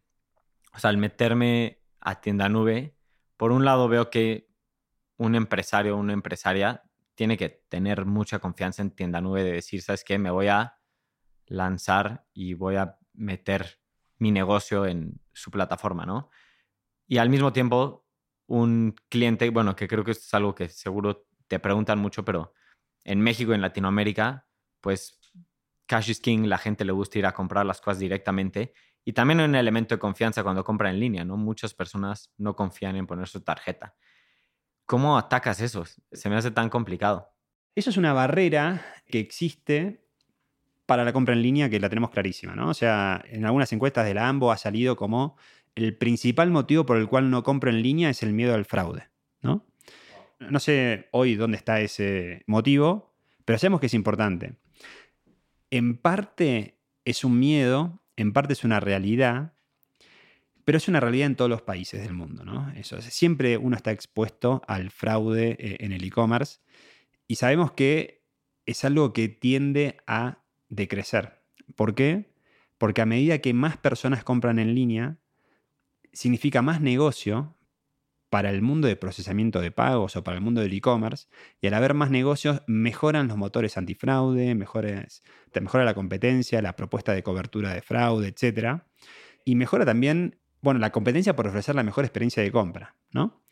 o 0.74 0.80
sea, 0.80 0.90
al 0.90 0.98
meterme 0.98 1.84
a 2.00 2.22
tienda 2.22 2.50
nube, 2.50 2.96
por 3.38 3.52
un 3.52 3.66
lado 3.66 3.88
veo 3.88 4.10
que 4.10 4.50
un 5.18 5.36
empresario 5.36 5.96
o 5.96 6.00
una 6.00 6.14
empresaria 6.14 6.84
tiene 7.14 7.38
que 7.38 7.50
tener 7.70 8.06
mucha 8.06 8.40
confianza 8.40 8.82
en 8.82 8.90
tienda 8.90 9.22
nube 9.22 9.44
de 9.44 9.52
decir, 9.52 9.84
¿sabes 9.84 10.04
qué? 10.04 10.18
Me 10.18 10.32
voy 10.32 10.48
a 10.48 10.80
lanzar 11.46 12.26
y 12.34 12.56
voy 12.56 12.78
a 12.78 12.98
meter 13.14 13.80
mi 14.18 14.32
negocio 14.32 14.88
en 14.88 15.22
su 15.34 15.52
plataforma, 15.52 16.06
¿no? 16.06 16.30
Y 17.08 17.20
al 17.20 17.30
mismo 17.30 17.54
tiempo, 17.54 18.08
un 18.48 18.96
cliente, 19.10 19.50
bueno, 19.50 19.76
que 19.76 19.88
creo 19.88 20.04
que 20.04 20.12
esto 20.12 20.26
es 20.26 20.34
algo 20.34 20.56
que 20.56 20.70
seguro 20.70 21.26
te 21.48 21.60
preguntan 21.60 22.00
mucho, 22.00 22.26
pero 22.26 22.54
en 23.04 23.22
México 23.22 23.54
en 23.54 23.62
Latinoamérica, 23.62 24.48
pues 24.82 25.20
Cash 25.86 26.10
is 26.10 26.20
King, 26.20 26.48
la 26.48 26.58
gente 26.58 26.86
le 26.86 26.92
gusta 26.92 27.20
ir 27.20 27.26
a 27.26 27.34
comprar 27.34 27.66
las 27.66 27.82
cosas 27.82 28.00
directamente. 28.00 28.74
Y 29.04 29.14
también 29.14 29.40
hay 29.40 29.46
un 29.46 29.56
elemento 29.56 29.96
de 29.96 30.00
confianza 30.00 30.44
cuando 30.44 30.64
compra 30.64 30.90
en 30.90 31.00
línea, 31.00 31.26
¿no? 31.26 31.38
Muchas 31.38 31.74
personas 31.74 32.32
no 32.38 32.56
confían 32.56 32.96
en 32.96 33.08
poner 33.08 33.28
su 33.28 33.42
tarjeta. 33.42 33.96
¿Cómo 34.86 35.18
atacas 35.18 35.60
eso? 35.62 35.84
Se 36.12 36.30
me 36.30 36.36
hace 36.36 36.52
tan 36.52 36.70
complicado. 36.70 37.34
Eso 37.76 37.90
es 37.90 37.98
una 37.98 38.14
barrera 38.14 38.86
que 39.08 39.20
existe 39.20 40.06
para 40.86 41.06
la 41.06 41.14
compra 41.14 41.34
en 41.34 41.42
línea 41.42 41.70
que 41.70 41.80
la 41.80 41.90
tenemos 41.90 42.10
clarísima, 42.10 42.56
¿no? 42.56 42.70
O 42.70 42.74
sea, 42.74 43.24
en 43.28 43.46
algunas 43.46 43.72
encuestas 43.72 44.06
de 44.06 44.14
la 44.14 44.28
AMBO 44.28 44.52
ha 44.52 44.58
salido 44.58 44.96
como 44.96 45.38
el 45.76 45.98
principal 45.98 46.52
motivo 46.52 46.86
por 46.86 46.98
el 46.98 47.08
cual 47.08 47.30
no 47.30 47.44
compro 47.44 47.70
en 47.70 47.82
línea 47.82 48.10
es 48.10 48.24
el 48.24 48.34
miedo 48.34 48.54
al 48.54 48.66
fraude, 48.66 49.10
¿no? 49.42 49.66
No 50.40 50.60
sé 50.60 51.08
hoy 51.12 51.36
dónde 51.36 51.58
está 51.58 51.82
ese 51.82 52.44
motivo, 52.48 53.14
pero 53.46 53.60
sabemos 53.60 53.80
que 53.80 53.86
es 53.86 53.94
importante. 53.94 54.56
En 55.70 55.98
parte 55.98 56.80
es 57.06 57.24
un 57.24 57.40
miedo, 57.40 58.02
en 58.16 58.34
parte 58.34 58.54
es 58.54 58.64
una 58.64 58.80
realidad, 58.80 59.54
pero 60.66 60.78
es 60.78 60.88
una 60.88 61.00
realidad 61.00 61.28
en 61.28 61.36
todos 61.36 61.50
los 61.50 61.62
países 61.62 62.02
del 62.02 62.14
mundo, 62.14 62.44
¿no? 62.44 62.72
Eso, 62.76 63.02
siempre 63.02 63.58
uno 63.58 63.76
está 63.76 63.92
expuesto 63.92 64.62
al 64.68 64.92
fraude 64.92 65.56
eh, 65.60 65.78
en 65.80 65.92
el 65.92 66.04
e-commerce 66.04 66.60
y 67.28 67.36
sabemos 67.36 67.72
que 67.72 68.24
es 68.66 68.84
algo 68.84 69.14
que 69.14 69.28
tiende 69.28 69.98
a 70.08 70.44
de 70.70 70.88
crecer. 70.88 71.42
¿Por 71.76 71.96
qué? 71.96 72.32
Porque 72.78 73.02
a 73.02 73.06
medida 73.06 73.40
que 73.40 73.54
más 73.54 73.78
personas 73.78 74.24
compran 74.24 74.60
en 74.60 74.76
línea, 74.76 75.18
significa 76.14 76.62
más 76.62 76.82
negocio 76.82 77.56
para 78.32 78.50
el 78.50 78.62
mundo 78.62 78.88
de 78.88 78.96
procesamiento 78.96 79.60
de 79.60 79.72
pagos 79.72 80.16
o 80.16 80.24
para 80.24 80.38
el 80.38 80.44
mundo 80.44 80.62
del 80.62 80.72
e-commerce, 80.72 81.28
y 81.60 81.68
al 81.68 81.74
haber 81.74 81.94
más 81.94 82.10
negocios 82.12 82.62
mejoran 82.66 83.28
los 83.28 83.36
motores 83.36 83.78
antifraude, 83.78 84.56
mejores, 84.56 85.22
mejora 85.60 85.84
la 85.84 85.94
competencia, 85.94 86.62
la 86.62 86.78
propuesta 86.78 87.14
de 87.14 87.24
cobertura 87.24 87.74
de 87.74 87.82
fraude, 87.82 88.30
etc. 88.30 88.84
Y 89.44 89.56
mejora 89.56 89.86
también, 89.86 90.40
bueno, 90.62 90.80
la 90.80 90.94
competencia 90.94 91.36
por 91.36 91.48
ofrecer 91.48 91.76
la 91.76 91.84
mejor 91.84 92.06
experiencia 92.06 92.42
de 92.42 92.52
compra, 92.54 92.96
¿no? 93.12 93.44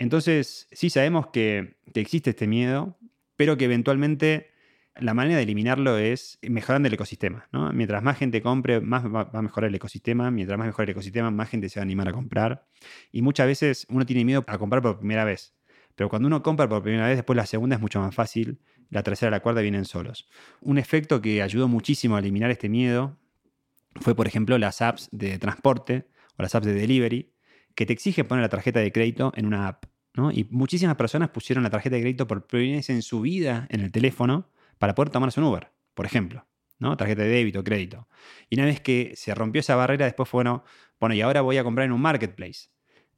Entonces, 0.00 0.66
sí 0.72 0.90
sabemos 0.90 1.28
que, 1.28 1.78
que 1.94 2.00
existe 2.00 2.30
este 2.30 2.48
miedo, 2.48 2.98
pero 3.36 3.56
que 3.56 3.66
eventualmente 3.66 4.50
la 4.98 5.14
manera 5.14 5.36
de 5.36 5.42
eliminarlo 5.42 5.98
es 5.98 6.38
mejorando 6.42 6.88
el 6.88 6.94
ecosistema. 6.94 7.48
¿no? 7.52 7.72
Mientras 7.72 8.02
más 8.02 8.18
gente 8.18 8.42
compre, 8.42 8.80
más 8.80 9.04
va, 9.04 9.30
a 9.32 9.42
mejorar 9.42 9.68
el 9.68 9.74
ecosistema. 9.74 10.30
Mientras 10.30 10.58
más 10.58 10.66
mejora 10.66 10.84
el 10.84 10.90
ecosistema, 10.90 11.30
más 11.30 11.48
gente 11.48 11.68
se 11.68 11.80
va 11.80 11.82
a 11.82 11.84
animar 11.84 12.08
a 12.08 12.12
comprar. 12.12 12.66
Y 13.12 13.22
muchas 13.22 13.46
veces 13.46 13.86
uno 13.90 14.06
tiene 14.06 14.24
miedo 14.24 14.44
a 14.46 14.58
comprar 14.58 14.82
por 14.82 14.98
primera 14.98 15.24
vez. 15.24 15.54
Pero 15.94 16.08
cuando 16.08 16.26
uno 16.26 16.42
compra 16.42 16.68
por 16.68 16.82
primera 16.82 17.06
vez, 17.06 17.16
después 17.16 17.36
la 17.36 17.46
segunda 17.46 17.76
es 17.76 17.82
mucho 17.82 18.00
más 18.00 18.14
fácil. 18.14 18.60
La 18.90 19.02
tercera 19.02 19.30
y 19.30 19.32
la 19.32 19.40
cuarta 19.40 19.60
vienen 19.60 19.84
solos. 19.84 20.28
Un 20.60 20.78
efecto 20.78 21.20
que 21.20 21.42
ayudó 21.42 21.68
muchísimo 21.68 22.16
a 22.16 22.20
eliminar 22.20 22.50
este 22.50 22.68
miedo 22.68 23.16
fue, 23.96 24.14
por 24.14 24.26
ejemplo, 24.26 24.58
las 24.58 24.82
apps 24.82 25.08
de 25.10 25.38
transporte 25.38 26.06
o 26.36 26.42
las 26.42 26.54
apps 26.54 26.66
de 26.66 26.74
delivery, 26.74 27.32
que 27.74 27.86
te 27.86 27.92
exigen 27.92 28.26
poner 28.26 28.42
la 28.42 28.48
tarjeta 28.48 28.80
de 28.80 28.92
crédito 28.92 29.32
en 29.36 29.46
una 29.46 29.68
app. 29.68 29.84
Y 30.32 30.44
muchísimas 30.50 30.96
personas 30.96 31.28
pusieron 31.28 31.62
la 31.62 31.68
tarjeta 31.68 31.96
de 31.96 32.02
crédito 32.02 32.26
por 32.26 32.46
primera 32.46 32.76
vez 32.76 32.88
en 32.88 33.02
su 33.02 33.20
vida 33.20 33.66
en 33.68 33.80
el 33.80 33.92
teléfono 33.92 34.48
para 34.78 34.94
poder 34.94 35.10
tomarse 35.10 35.40
un 35.40 35.46
Uber, 35.46 35.70
por 35.94 36.06
ejemplo. 36.06 36.46
¿no? 36.78 36.96
Tarjeta 36.96 37.22
de 37.22 37.28
débito, 37.28 37.64
crédito. 37.64 38.08
Y 38.50 38.56
una 38.56 38.66
vez 38.66 38.80
que 38.80 39.12
se 39.16 39.34
rompió 39.34 39.60
esa 39.60 39.76
barrera, 39.76 40.04
después 40.04 40.28
fue, 40.28 40.38
bueno, 40.38 40.64
bueno, 41.00 41.14
y 41.14 41.20
ahora 41.20 41.40
voy 41.40 41.58
a 41.58 41.64
comprar 41.64 41.86
en 41.86 41.92
un 41.92 42.00
marketplace. 42.00 42.68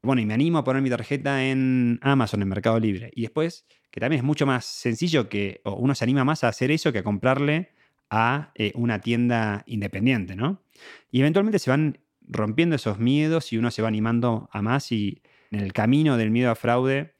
Bueno, 0.02 0.22
y 0.22 0.26
me 0.26 0.34
animo 0.34 0.58
a 0.58 0.64
poner 0.64 0.80
mi 0.80 0.90
tarjeta 0.90 1.44
en 1.44 1.98
Amazon, 2.02 2.42
en 2.42 2.48
Mercado 2.48 2.78
Libre. 2.78 3.10
Y 3.14 3.22
después, 3.22 3.66
que 3.90 4.00
también 4.00 4.20
es 4.20 4.24
mucho 4.24 4.46
más 4.46 4.64
sencillo 4.64 5.28
que, 5.28 5.60
o 5.64 5.74
uno 5.74 5.94
se 5.94 6.04
anima 6.04 6.24
más 6.24 6.44
a 6.44 6.48
hacer 6.48 6.70
eso 6.70 6.92
que 6.92 6.98
a 6.98 7.02
comprarle 7.02 7.72
a 8.10 8.52
eh, 8.54 8.72
una 8.74 9.00
tienda 9.00 9.64
independiente, 9.66 10.36
¿no? 10.36 10.62
Y 11.10 11.20
eventualmente 11.20 11.58
se 11.58 11.70
van 11.70 11.98
rompiendo 12.22 12.76
esos 12.76 12.98
miedos 12.98 13.52
y 13.52 13.58
uno 13.58 13.70
se 13.70 13.82
va 13.82 13.88
animando 13.88 14.48
a 14.52 14.62
más 14.62 14.92
y 14.92 15.22
en 15.50 15.60
el 15.60 15.72
camino 15.72 16.16
del 16.16 16.30
miedo 16.30 16.50
a 16.50 16.54
fraude 16.54 17.14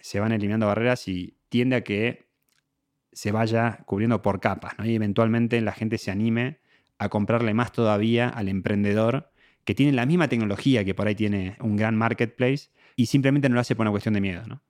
se 0.00 0.20
van 0.20 0.32
eliminando 0.32 0.66
barreras 0.66 1.08
y 1.08 1.36
tiende 1.48 1.76
a 1.76 1.84
que 1.84 2.27
se 3.18 3.32
vaya 3.32 3.80
cubriendo 3.84 4.22
por 4.22 4.38
capas, 4.38 4.78
¿no? 4.78 4.86
Y 4.86 4.94
eventualmente 4.94 5.60
la 5.60 5.72
gente 5.72 5.98
se 5.98 6.12
anime 6.12 6.60
a 6.98 7.08
comprarle 7.08 7.52
más 7.52 7.72
todavía 7.72 8.28
al 8.28 8.48
emprendedor 8.48 9.32
que 9.64 9.74
tiene 9.74 9.90
la 9.90 10.06
misma 10.06 10.28
tecnología 10.28 10.84
que 10.84 10.94
por 10.94 11.08
ahí 11.08 11.16
tiene 11.16 11.56
un 11.58 11.74
gran 11.74 11.96
marketplace 11.96 12.70
y 12.94 13.06
simplemente 13.06 13.48
no 13.48 13.56
lo 13.56 13.60
hace 13.60 13.74
por 13.74 13.82
una 13.82 13.90
cuestión 13.90 14.14
de 14.14 14.20
miedo, 14.20 14.46
¿no? 14.46 14.62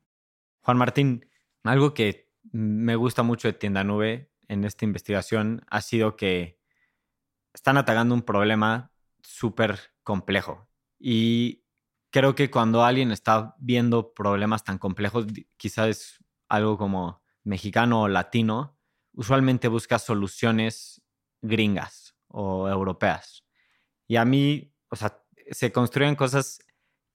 Juan 0.63 0.79
Martín, 0.79 1.27
algo 1.63 1.93
que 1.93 2.31
me 2.51 2.97
gusta 2.97 3.23
mucho 3.23 3.49
de 3.49 3.53
Tienda 3.53 3.85
Nube 3.85 4.31
en 4.49 4.65
esta 4.65 4.87
investigación 4.87 5.61
ha 5.69 5.83
sido 5.83 6.17
que 6.17 6.59
están 7.53 7.77
atacando 7.77 8.15
un 8.15 8.23
problema 8.23 8.93
súper 9.21 9.79
complejo. 10.03 10.71
Y 10.99 11.65
creo 12.09 12.35
que 12.35 12.51
cuando 12.51 12.83
alguien 12.83 13.11
está 13.11 13.57
viendo 13.59 14.15
problemas 14.15 14.65
tan 14.65 14.79
complejos, 14.79 15.27
quizás 15.59 15.89
es 15.89 16.25
algo 16.49 16.79
como 16.79 17.21
mexicano 17.49 18.03
o 18.03 18.09
latino, 18.09 18.79
usualmente 19.13 19.69
busca 19.69 19.99
soluciones 19.99 21.03
gringas 21.41 22.15
o 22.29 22.69
europeas. 22.69 23.45
Y 24.07 24.17
a 24.17 24.25
mí, 24.25 24.73
o 24.91 24.97
sea, 24.97 25.23
se 25.51 25.73
construyen 25.73 26.15
cosas 26.15 26.61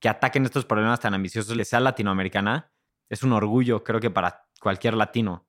que 0.00 0.08
ataquen 0.08 0.44
estos 0.44 0.66
problemas 0.66 1.00
tan 1.00 1.14
ambiciosos, 1.14 1.56
le 1.56 1.64
sea 1.64 1.80
latinoamericana, 1.80 2.72
es 3.08 3.22
un 3.22 3.32
orgullo, 3.32 3.84
creo 3.84 4.00
que 4.00 4.10
para 4.10 4.46
cualquier 4.60 4.94
latino. 4.94 5.46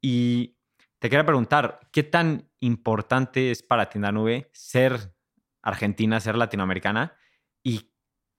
Y 0.00 0.58
te 0.98 1.08
quería 1.08 1.24
preguntar, 1.24 1.80
¿qué 1.90 2.02
tan 2.02 2.50
importante 2.60 3.50
es 3.50 3.62
para 3.62 3.88
Tienda 3.88 4.12
Nube 4.12 4.50
ser 4.52 5.14
argentina, 5.62 6.20
ser 6.20 6.36
latinoamericana? 6.36 7.16
¿Y 7.62 7.90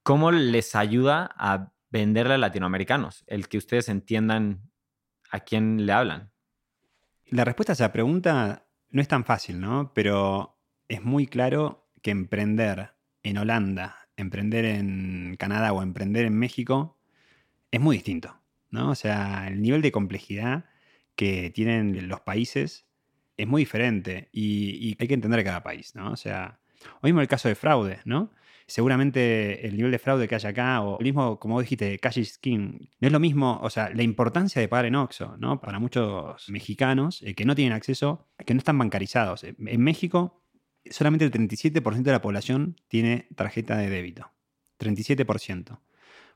cómo 0.04 0.32
les 0.32 0.76
ayuda 0.76 1.32
a 1.38 1.74
venderle 1.90 2.36
a 2.36 2.38
latinoamericanos? 2.38 3.24
El 3.28 3.48
que 3.48 3.58
ustedes 3.58 3.90
entiendan 3.90 4.70
a 5.36 5.40
quién 5.42 5.86
le 5.86 5.92
hablan? 5.92 6.32
La 7.28 7.44
respuesta 7.44 7.74
a 7.74 7.76
esa 7.76 7.92
pregunta 7.92 8.68
no 8.90 9.02
es 9.02 9.08
tan 9.08 9.26
fácil, 9.26 9.60
¿no? 9.60 9.94
Pero 9.94 10.58
es 10.88 11.04
muy 11.04 11.28
claro 11.28 11.90
que 12.02 12.12
emprender 12.12 12.94
en 13.24 13.38
Holanda, 13.38 14.08
emprender 14.16 14.66
en 14.66 15.36
Canadá 15.38 15.74
o 15.74 15.82
emprender 15.82 16.26
en 16.26 16.38
México 16.38 16.98
es 17.72 17.82
muy 17.82 17.98
distinto, 17.98 18.40
¿no? 18.70 18.92
O 18.92 18.96
sea, 18.96 19.48
el 19.48 19.62
nivel 19.62 19.82
de 19.82 19.92
complejidad 19.92 20.66
que 21.16 21.50
tienen 21.50 22.08
los 22.08 22.22
países 22.22 22.86
es 23.38 23.48
muy 23.48 23.64
diferente 23.64 24.30
y, 24.32 24.96
hay 25.00 25.08
que 25.08 25.14
entender 25.14 25.44
cada 25.44 25.64
país, 25.64 25.96
¿no? 25.96 26.12
O 26.12 26.16
sea, 26.16 26.60
o 27.02 27.08
mismo 27.08 27.22
el 27.22 27.28
caso 27.28 27.50
de 27.50 27.56
fraude, 27.56 28.00
¿no? 28.06 28.32
Seguramente 28.68 29.66
el 29.68 29.76
nivel 29.76 29.92
de 29.92 30.00
fraude 30.00 30.28
que 30.28 30.36
hay 30.36 30.46
acá, 30.46 30.82
o 30.82 30.98
el 31.00 31.04
mismo, 31.04 31.40
como 31.40 31.62
dijiste, 31.62 32.00
cash 32.00 32.24
skin, 32.24 32.90
no 33.00 33.08
es 33.08 33.12
lo 33.12 33.20
mismo, 33.20 33.60
o 33.62 33.70
sea, 33.70 33.90
la 33.90 34.04
importancia 34.04 34.60
de 34.60 34.68
pagar 34.68 34.86
en 34.86 34.96
Oxxo, 34.96 35.38
¿no? 35.38 35.62
Para 35.62 35.80
muchos 35.80 36.50
mexicanos 36.50 37.22
eh, 37.22 37.36
que 37.36 37.46
no 37.46 37.56
tienen 37.56 37.74
acceso, 37.74 38.28
que 38.46 38.54
no 38.54 38.60
están 38.60 38.78
bancarizados. 38.78 39.44
En 39.44 39.82
México, 39.82 40.44
solamente 40.90 41.26
el 41.26 41.32
37% 41.32 42.02
de 42.02 42.12
la 42.12 42.22
población 42.22 42.76
tiene 42.88 43.28
tarjeta 43.36 43.78
de 43.78 43.90
débito. 43.90 44.32
37%. 44.80 45.80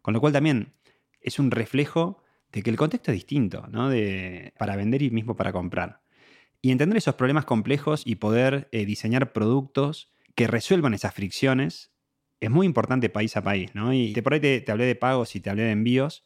Con 0.02 0.14
lo 0.14 0.22
cual 0.22 0.34
también 0.34 0.74
es 1.22 1.40
un 1.40 1.52
reflejo 1.52 2.24
de 2.52 2.64
que 2.64 2.70
el 2.70 2.78
contexto 2.78 3.12
es 3.12 3.18
distinto, 3.18 3.68
¿no? 3.70 3.90
De, 3.90 4.54
para 4.58 4.76
vender 4.76 5.02
y 5.02 5.10
mismo 5.10 5.36
para 5.36 5.52
comprar. 5.52 6.02
Y 6.62 6.72
entender 6.72 6.98
esos 6.98 7.16
problemas 7.16 7.46
complejos 7.46 8.04
y 8.06 8.16
poder 8.16 8.68
eh, 8.72 8.86
diseñar 8.86 9.34
productos 9.34 10.14
que 10.36 10.48
resuelvan 10.48 10.94
esas 10.94 11.14
fricciones 11.14 11.92
es 12.40 12.50
muy 12.50 12.66
importante 12.66 13.10
país 13.10 13.36
a 13.38 13.44
país, 13.44 13.74
¿no? 13.74 13.94
Y 13.94 14.14
por 14.22 14.34
ahí 14.34 14.40
te, 14.40 14.72
hablé 14.72 14.86
de 14.86 14.96
pagos 14.96 15.36
y 15.36 15.40
te 15.40 15.50
hablé 15.50 15.64
de 15.64 15.72
envíos, 15.72 16.24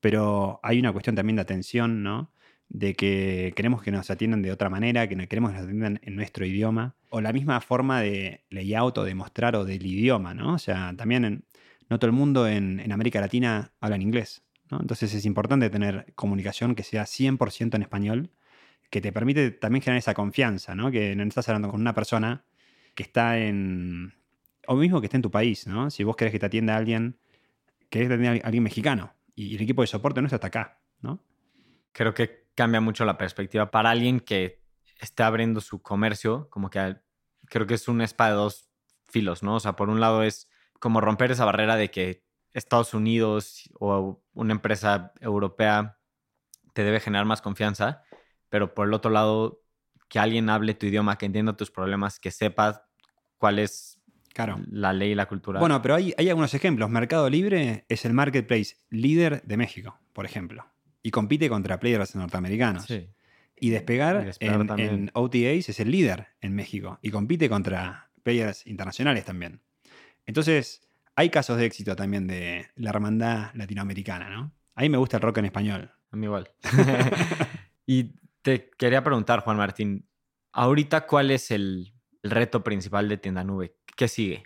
pero 0.00 0.60
hay 0.62 0.78
una 0.78 0.92
cuestión 0.92 1.16
también 1.16 1.36
de 1.36 1.42
atención, 1.42 2.02
¿no? 2.02 2.32
De 2.68 2.94
que 2.94 3.52
queremos 3.56 3.82
que 3.82 3.90
nos 3.90 4.10
atiendan 4.10 4.42
de 4.42 4.52
otra 4.52 4.70
manera, 4.70 5.08
que 5.08 5.16
queremos 5.28 5.50
que 5.50 5.56
nos 5.56 5.64
atiendan 5.64 6.00
en 6.02 6.16
nuestro 6.16 6.46
idioma, 6.46 6.96
o 7.10 7.20
la 7.20 7.32
misma 7.32 7.60
forma 7.60 8.00
de 8.00 8.44
layout 8.50 8.98
o 8.98 9.04
de 9.04 9.14
mostrar 9.14 9.56
o 9.56 9.64
del 9.64 9.84
idioma, 9.84 10.34
¿no? 10.34 10.54
O 10.54 10.58
sea, 10.58 10.94
también 10.96 11.44
no 11.88 11.98
todo 11.98 12.06
el 12.08 12.16
mundo 12.16 12.46
en, 12.48 12.92
América 12.92 13.20
Latina 13.20 13.72
habla 13.80 13.96
en 13.96 14.02
inglés, 14.02 14.42
¿no? 14.70 14.80
Entonces 14.80 15.14
es 15.14 15.24
importante 15.24 15.70
tener 15.70 16.12
comunicación 16.14 16.74
que 16.74 16.82
sea 16.82 17.04
100% 17.04 17.74
en 17.74 17.82
español, 17.82 18.30
que 18.90 19.00
te 19.00 19.12
permite 19.12 19.50
también 19.50 19.82
generar 19.82 19.98
esa 19.98 20.14
confianza, 20.14 20.74
¿no? 20.76 20.90
Que 20.92 21.16
no 21.16 21.24
estás 21.24 21.48
hablando 21.48 21.70
con 21.70 21.80
una 21.80 21.94
persona 21.94 22.44
que 22.94 23.02
está 23.02 23.38
en, 23.38 24.14
o 24.66 24.76
mismo 24.76 25.00
que 25.00 25.06
esté 25.06 25.16
en 25.16 25.22
tu 25.22 25.30
país, 25.30 25.66
¿no? 25.66 25.90
Si 25.90 26.04
vos 26.04 26.16
querés 26.16 26.32
que 26.32 26.38
te 26.38 26.46
atienda 26.46 26.76
alguien, 26.76 27.18
querés 27.90 28.08
tener 28.08 28.42
a 28.42 28.46
alguien 28.46 28.62
mexicano 28.62 29.14
y 29.34 29.56
el 29.56 29.62
equipo 29.62 29.82
de 29.82 29.88
soporte 29.88 30.20
no 30.20 30.28
está 30.28 30.46
acá, 30.46 30.80
¿no? 31.00 31.22
Creo 31.92 32.14
que 32.14 32.46
cambia 32.54 32.80
mucho 32.80 33.04
la 33.04 33.18
perspectiva 33.18 33.70
para 33.70 33.90
alguien 33.90 34.20
que 34.20 34.62
está 34.98 35.26
abriendo 35.26 35.60
su 35.60 35.82
comercio, 35.82 36.48
como 36.50 36.70
que 36.70 36.96
creo 37.46 37.66
que 37.66 37.74
es 37.74 37.88
un 37.88 38.00
espada 38.00 38.30
de 38.30 38.36
dos 38.36 38.68
filos, 39.04 39.42
¿no? 39.42 39.56
O 39.56 39.60
sea, 39.60 39.76
por 39.76 39.88
un 39.88 40.00
lado 40.00 40.22
es 40.22 40.48
como 40.80 41.00
romper 41.00 41.30
esa 41.30 41.44
barrera 41.44 41.76
de 41.76 41.90
que 41.90 42.24
Estados 42.52 42.94
Unidos 42.94 43.70
o 43.78 44.22
una 44.32 44.52
empresa 44.52 45.12
europea 45.20 45.98
te 46.72 46.82
debe 46.82 47.00
generar 47.00 47.26
más 47.26 47.42
confianza, 47.42 48.02
pero 48.48 48.74
por 48.74 48.86
el 48.88 48.94
otro 48.94 49.10
lado, 49.10 49.62
que 50.08 50.18
alguien 50.18 50.48
hable 50.48 50.74
tu 50.74 50.86
idioma, 50.86 51.18
que 51.18 51.26
entienda 51.26 51.56
tus 51.56 51.70
problemas, 51.70 52.18
que 52.18 52.30
sepa 52.30 52.88
cuál 53.38 53.58
es 53.58 53.95
la 54.70 54.92
ley 54.92 55.12
y 55.12 55.14
la 55.14 55.26
cultura. 55.26 55.60
Bueno, 55.60 55.80
pero 55.82 55.94
hay, 55.94 56.14
hay 56.16 56.28
algunos 56.28 56.54
ejemplos. 56.54 56.90
Mercado 56.90 57.28
Libre 57.30 57.84
es 57.88 58.04
el 58.04 58.12
marketplace 58.12 58.76
líder 58.90 59.42
de 59.42 59.56
México, 59.56 59.98
por 60.12 60.24
ejemplo. 60.24 60.66
Y 61.02 61.10
compite 61.10 61.48
contra 61.48 61.78
players 61.78 62.14
norteamericanos. 62.16 62.86
Y 63.58 63.70
Despegar, 63.70 64.32
en, 64.40 65.10
OTAs 65.14 65.68
es 65.68 65.80
el 65.80 65.90
líder 65.90 66.28
en 66.40 66.54
México. 66.54 66.98
Y 67.00 67.10
compite 67.10 67.48
contra 67.48 68.10
players 68.22 68.66
internacionales 68.66 69.24
también. 69.24 69.60
Entonces, 70.26 70.82
hay 71.14 71.30
casos 71.30 71.56
de 71.56 71.64
éxito 71.64 71.96
también 71.96 72.26
de 72.26 72.66
la 72.74 72.90
hermandad 72.90 73.54
latinoamericana, 73.54 74.28
¿no? 74.28 74.52
A 74.74 74.82
mí 74.82 74.90
me 74.90 74.98
gusta 74.98 75.16
el 75.16 75.22
rock 75.22 75.38
en 75.38 75.46
español. 75.46 75.90
A 76.10 76.16
mí 76.16 76.26
igual. 76.26 76.50
y 77.86 78.14
te 78.42 78.68
quería 78.76 79.02
preguntar, 79.02 79.40
Juan 79.40 79.56
Martín, 79.56 80.06
ahorita, 80.52 81.06
¿cuál 81.06 81.30
es 81.30 81.50
el 81.50 81.94
reto 82.22 82.62
principal 82.62 83.08
de 83.08 83.16
Tienda 83.16 83.42
Nube? 83.42 83.76
¿Qué 83.96 84.08
sigue? 84.08 84.44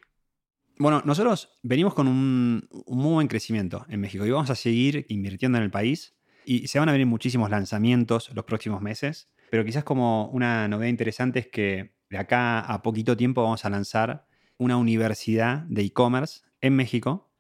Bueno, 0.78 1.02
nosotros 1.04 1.58
venimos 1.64 1.92
con 1.92 2.06
un, 2.06 2.68
muy 2.86 3.14
buen 3.14 3.26
crecimiento 3.26 3.84
en 3.88 4.00
México 4.00 4.24
y 4.24 4.30
vamos 4.30 4.48
a 4.48 4.54
seguir 4.54 5.06
invirtiendo 5.08 5.58
en 5.58 5.64
el 5.64 5.72
país 5.72 6.14
y 6.44 6.68
se 6.68 6.78
van 6.78 6.88
a 6.88 6.92
venir 6.92 7.08
muchísimos 7.08 7.50
lanzamientos 7.50 8.30
los 8.32 8.44
próximos 8.44 8.80
meses, 8.80 9.28
pero 9.50 9.64
quizás 9.64 9.82
como 9.82 10.28
una 10.28 10.68
novedad 10.68 10.88
interesante 10.88 11.40
es 11.40 11.48
que 11.48 11.96
de 12.10 12.18
acá 12.18 12.60
a 12.60 12.80
poquito 12.80 13.16
tiempo 13.16 13.42
vamos 13.42 13.64
a 13.64 13.70
lanzar 13.70 14.28
una 14.56 14.76
universidad 14.76 15.64
de 15.64 15.82
e-commerce 15.82 16.42
en 16.60 16.76
México 16.76 17.32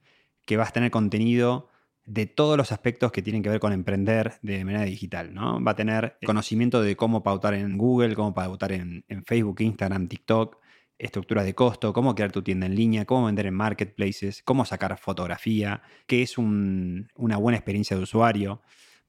que 0.46 0.56
va 0.56 0.64
a 0.64 0.70
tener 0.72 0.90
contenido 0.90 1.68
de 2.06 2.26
todos 2.26 2.56
los 2.56 2.72
aspectos 2.72 3.12
que 3.12 3.22
tienen 3.22 3.44
que 3.44 3.50
ver 3.50 3.60
con 3.60 3.72
emprender 3.72 4.40
de 4.42 4.64
manera 4.64 4.84
digital. 4.84 5.32
¿no? 5.32 5.62
Va 5.62 5.72
a 5.72 5.76
tener 5.76 6.18
conocimiento 6.26 6.82
de 6.82 6.96
cómo 6.96 7.22
pautar 7.22 7.54
en 7.54 7.78
Google, 7.78 8.16
cómo 8.16 8.34
pautar 8.34 8.72
en, 8.72 9.04
en 9.06 9.24
Facebook, 9.24 9.60
Instagram, 9.60 10.08
TikTok, 10.08 10.56
estructuras 11.00 11.44
de 11.44 11.54
costo, 11.54 11.92
cómo 11.92 12.14
crear 12.14 12.30
tu 12.30 12.42
tienda 12.42 12.66
en 12.66 12.76
línea, 12.76 13.06
cómo 13.06 13.26
vender 13.26 13.46
en 13.46 13.54
marketplaces, 13.54 14.42
cómo 14.44 14.64
sacar 14.64 14.98
fotografía, 14.98 15.82
qué 16.06 16.22
es 16.22 16.36
una 16.36 17.36
buena 17.38 17.56
experiencia 17.56 17.96
de 17.96 18.02
usuario. 18.02 18.60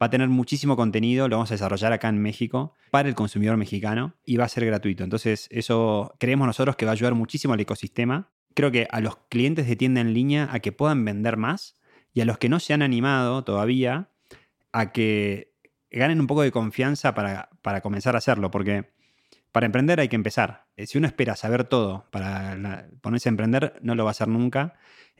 Va 0.01 0.07
a 0.07 0.09
tener 0.09 0.29
muchísimo 0.29 0.75
contenido, 0.75 1.27
lo 1.27 1.35
vamos 1.35 1.51
a 1.51 1.55
desarrollar 1.55 1.93
acá 1.93 2.07
en 2.09 2.19
México 2.19 2.73
para 2.89 3.09
el 3.09 3.13
consumidor 3.13 3.57
mexicano 3.57 4.15
y 4.25 4.37
va 4.37 4.45
a 4.45 4.49
ser 4.49 4.65
gratuito. 4.65 5.03
Entonces, 5.03 5.47
eso 5.51 6.15
creemos 6.17 6.47
nosotros 6.47 6.75
que 6.75 6.85
va 6.85 6.91
a 6.91 6.93
ayudar 6.93 7.13
muchísimo 7.13 7.53
al 7.53 7.59
ecosistema. 7.59 8.31
Creo 8.55 8.71
que 8.71 8.87
a 8.89 9.01
los 9.01 9.17
clientes 9.29 9.67
de 9.67 9.75
tienda 9.75 10.01
en 10.01 10.13
línea 10.13 10.49
a 10.51 10.59
que 10.59 10.71
puedan 10.71 11.05
vender 11.05 11.37
más 11.37 11.75
y 12.13 12.21
a 12.21 12.25
los 12.25 12.37
que 12.37 12.49
no 12.49 12.59
se 12.59 12.73
han 12.73 12.81
animado 12.81 13.43
todavía 13.43 14.09
a 14.71 14.91
que 14.91 15.53
ganen 15.91 16.21
un 16.21 16.27
poco 16.27 16.41
de 16.41 16.51
confianza 16.51 17.13
para, 17.13 17.49
para 17.61 17.81
comenzar 17.81 18.15
a 18.15 18.19
hacerlo, 18.19 18.49
porque 18.49 18.89
para 19.51 19.65
emprender 19.65 19.99
hay 19.99 20.07
que 20.07 20.15
empezar. 20.15 20.67
Eh, 20.75 20.87
si 20.87 20.97
uno 20.97 21.07
espera 21.07 21.35
saber 21.35 21.63
todo 21.65 22.07
para 22.11 22.87
ponerse 23.01 23.29
a 23.29 23.31
emprender, 23.31 23.79
no 23.81 23.95
lo 23.95 24.03
va 24.03 24.09
a 24.09 24.11
hacer 24.11 24.27
nunca. 24.27 24.73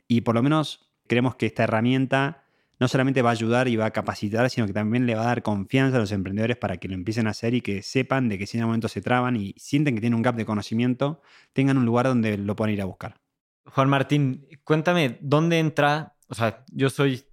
Y 0.08 0.22
por 0.22 0.34
lo 0.34 0.42
menos 0.42 0.92
creemos 1.06 1.36
que 1.36 1.46
esta 1.46 1.64
herramienta 1.64 2.44
no 2.80 2.88
solamente 2.88 3.22
va 3.22 3.30
a 3.30 3.32
ayudar 3.32 3.68
y 3.68 3.76
va 3.76 3.86
a 3.86 3.90
capacitar, 3.92 4.50
sino 4.50 4.66
que 4.66 4.72
también 4.72 5.06
le 5.06 5.14
va 5.14 5.22
a 5.22 5.26
dar 5.26 5.42
confianza 5.42 5.98
a 5.98 6.00
los 6.00 6.10
emprendedores 6.10 6.56
para 6.56 6.78
que 6.78 6.88
lo 6.88 6.94
empiecen 6.94 7.28
a 7.28 7.30
hacer 7.30 7.54
y 7.54 7.60
que 7.60 7.80
sepan 7.82 8.28
de 8.28 8.38
que 8.38 8.46
si 8.46 8.56
en 8.56 8.64
un 8.64 8.70
momento 8.70 8.88
se 8.88 9.00
traban 9.00 9.36
y 9.36 9.54
sienten 9.56 9.94
que 9.94 10.00
tienen 10.00 10.16
un 10.16 10.22
gap 10.22 10.34
de 10.34 10.44
conocimiento, 10.44 11.20
tengan 11.52 11.78
un 11.78 11.84
lugar 11.84 12.06
donde 12.06 12.36
lo 12.38 12.56
puedan 12.56 12.74
ir 12.74 12.82
a 12.82 12.86
buscar. 12.86 13.20
Juan 13.66 13.88
Martín, 13.88 14.48
cuéntame, 14.64 15.18
¿dónde 15.20 15.60
entra? 15.60 16.16
O 16.26 16.34
sea, 16.34 16.64
yo 16.72 16.90
soy 16.90 17.24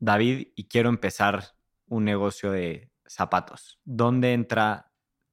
David 0.00 0.48
y 0.56 0.64
quiero 0.64 0.88
empezar 0.88 1.54
un 1.86 2.04
negocio 2.04 2.50
de 2.50 2.90
zapatos. 3.06 3.78
¿Dónde 3.84 4.32
entra 4.32 4.87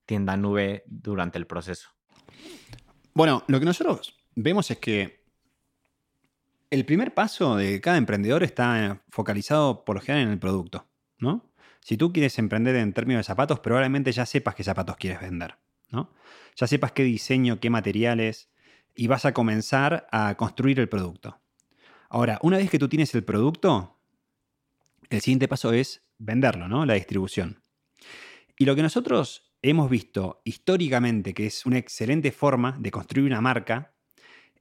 tienda 0.06 0.38
nube 0.38 0.84
durante 0.88 1.38
el 1.38 1.48
proceso? 1.48 1.90
Bueno, 3.14 3.44
lo 3.48 3.60
que 3.60 3.66
nosotros 3.66 4.18
vemos 4.36 4.70
es 4.72 4.78
que 4.78 5.26
el 6.70 6.86
primer 6.86 7.14
paso 7.14 7.56
de 7.56 7.80
cada 7.80 7.98
emprendedor 7.98 8.44
está 8.44 9.04
focalizado 9.10 9.86
por 9.86 9.96
lo 9.96 10.02
general 10.02 10.28
en 10.28 10.34
el 10.34 10.40
producto, 10.40 10.88
¿no? 11.18 11.52
Si 11.82 11.98
tú 11.98 12.12
quieres 12.12 12.38
emprender 12.40 12.76
en 12.76 12.94
términos 12.94 13.20
de 13.20 13.24
zapatos, 13.24 13.60
probablemente 13.60 14.12
ya 14.12 14.26
sepas 14.26 14.56
qué 14.56 14.64
zapatos 14.64 14.98
quieres 14.98 15.22
vender, 15.22 15.56
¿no? 15.92 16.12
Ya 16.56 16.68
sepas 16.68 16.92
qué 16.92 17.04
diseño, 17.04 17.60
qué 17.60 17.70
materiales 17.70 18.50
y 18.96 19.08
vas 19.08 19.26
a 19.26 19.34
comenzar 19.34 20.08
a 20.12 20.36
construir 20.36 20.80
el 20.80 20.90
producto. 20.90 21.40
Ahora, 22.10 22.40
una 22.42 22.58
vez 22.58 22.70
que 22.70 22.80
tú 22.80 22.90
tienes 22.90 23.14
el 23.14 23.24
producto, 23.24 24.00
el 25.10 25.22
siguiente 25.22 25.48
paso 25.48 25.74
es 25.74 26.02
venderlo, 26.18 26.68
¿no? 26.68 26.86
La 26.86 26.96
distribución. 26.96 27.62
Y 28.58 28.66
lo 28.66 28.76
que 28.76 28.82
nosotros 28.82 29.45
hemos 29.70 29.90
visto 29.90 30.42
históricamente 30.44 31.34
que 31.34 31.48
es 31.48 31.66
una 31.66 31.80
excelente 31.80 32.32
forma 32.32 32.78
de 32.80 32.92
construir 32.92 33.26
una 33.26 33.42
marca 33.42 33.94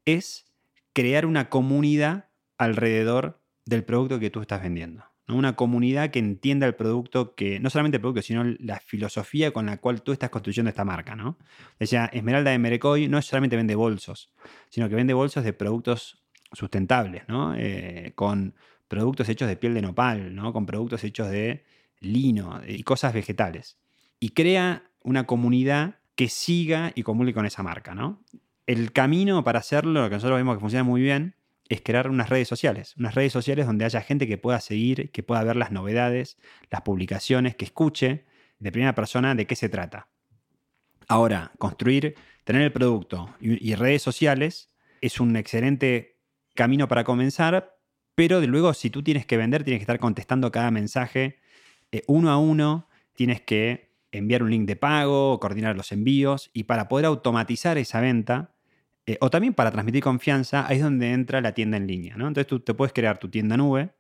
es 0.06 0.46
crear 0.94 1.26
una 1.26 1.50
comunidad 1.50 2.30
alrededor 2.56 3.42
del 3.66 3.84
producto 3.84 4.18
que 4.18 4.30
tú 4.30 4.40
estás 4.40 4.62
vendiendo. 4.62 5.04
Una 5.28 5.56
comunidad 5.56 6.10
que 6.10 6.18
entienda 6.18 6.66
el 6.66 6.74
producto, 6.74 7.34
que 7.34 7.58
no 7.58 7.70
solamente 7.70 7.96
el 7.96 8.00
producto, 8.00 8.22
sino 8.22 8.44
la 8.44 8.78
filosofía 8.80 9.52
con 9.52 9.66
la 9.66 9.78
cual 9.78 10.02
tú 10.02 10.12
estás 10.12 10.30
construyendo 10.30 10.68
esta 10.68 10.84
marca. 10.84 11.16
¿no? 11.16 11.38
Decía, 11.78 12.06
Esmeralda 12.12 12.50
de 12.50 12.58
Merecoy 12.58 13.08
no 13.08 13.20
solamente 13.20 13.56
vende 13.56 13.74
bolsos, 13.74 14.32
sino 14.70 14.88
que 14.88 14.94
vende 14.94 15.14
bolsos 15.14 15.44
de 15.44 15.52
productos 15.52 16.22
sustentables, 16.52 17.24
¿no? 17.26 17.54
Eh, 17.56 18.12
con 18.14 18.54
productos 18.88 19.28
hechos 19.28 19.48
de 19.48 19.56
piel 19.56 19.74
de 19.74 19.82
nopal, 19.82 20.34
¿no? 20.34 20.52
con 20.52 20.66
productos 20.66 21.02
hechos 21.04 21.30
de 21.30 21.64
lino 22.00 22.60
y 22.66 22.82
cosas 22.82 23.12
vegetales. 23.12 23.78
Y 24.20 24.30
crea 24.30 24.90
una 25.04 25.24
comunidad 25.24 25.96
que 26.16 26.28
siga 26.28 26.92
y 26.96 27.04
comulgue 27.04 27.34
con 27.34 27.46
esa 27.46 27.62
marca, 27.62 27.94
¿no? 27.94 28.20
El 28.66 28.92
camino 28.92 29.44
para 29.44 29.60
hacerlo, 29.60 30.02
lo 30.02 30.08
que 30.08 30.16
nosotros 30.16 30.38
vemos 30.38 30.56
que 30.56 30.60
funciona 30.60 30.82
muy 30.82 31.02
bien, 31.02 31.36
es 31.68 31.80
crear 31.82 32.10
unas 32.10 32.28
redes 32.28 32.48
sociales, 32.48 32.94
unas 32.98 33.14
redes 33.14 33.32
sociales 33.32 33.66
donde 33.66 33.84
haya 33.84 34.00
gente 34.00 34.26
que 34.26 34.38
pueda 34.38 34.60
seguir, 34.60 35.10
que 35.12 35.22
pueda 35.22 35.44
ver 35.44 35.56
las 35.56 35.70
novedades, 35.70 36.38
las 36.70 36.82
publicaciones, 36.82 37.54
que 37.54 37.64
escuche 37.64 38.24
de 38.58 38.72
primera 38.72 38.94
persona 38.94 39.34
de 39.34 39.46
qué 39.46 39.56
se 39.56 39.68
trata. 39.68 40.08
Ahora, 41.08 41.52
construir, 41.58 42.14
tener 42.44 42.62
el 42.62 42.72
producto 42.72 43.34
y, 43.40 43.74
redes 43.74 44.02
sociales 44.02 44.70
es 45.00 45.20
un 45.20 45.36
excelente 45.36 46.18
camino 46.54 46.88
para 46.88 47.04
comenzar, 47.04 47.76
pero 48.14 48.40
de 48.40 48.46
luego 48.46 48.72
si 48.74 48.90
tú 48.90 49.02
tienes 49.02 49.26
que 49.26 49.36
vender, 49.36 49.64
tienes 49.64 49.80
que 49.80 49.84
estar 49.84 49.98
contestando 49.98 50.50
cada 50.50 50.70
mensaje 50.70 51.38
eh, 51.92 52.02
uno 52.06 52.30
a 52.30 52.38
uno 52.38 52.88
tienes 53.14 53.40
que 53.40 53.83
enviar 54.18 54.42
un 54.42 54.50
link 54.50 54.66
de 54.66 54.76
pago, 54.76 55.38
coordinar 55.40 55.76
los 55.76 55.92
envíos 55.92 56.50
y 56.52 56.64
para 56.64 56.88
poder 56.88 57.06
automatizar 57.06 57.78
esa 57.78 58.00
venta 58.00 58.54
eh, 59.06 59.18
o 59.20 59.30
también 59.30 59.54
para 59.54 59.70
transmitir 59.70 60.02
confianza, 60.02 60.66
ahí 60.66 60.78
es 60.78 60.82
donde 60.82 61.12
entra 61.12 61.40
la 61.40 61.52
tienda 61.52 61.76
en 61.76 61.86
línea. 61.86 62.16
¿no? 62.16 62.26
Entonces 62.28 62.46
tú 62.46 62.60
te 62.60 62.74
puedes 62.74 62.92
crear 62.92 63.18
tu 63.18 63.28
tienda 63.28 63.56
nube 63.56 63.90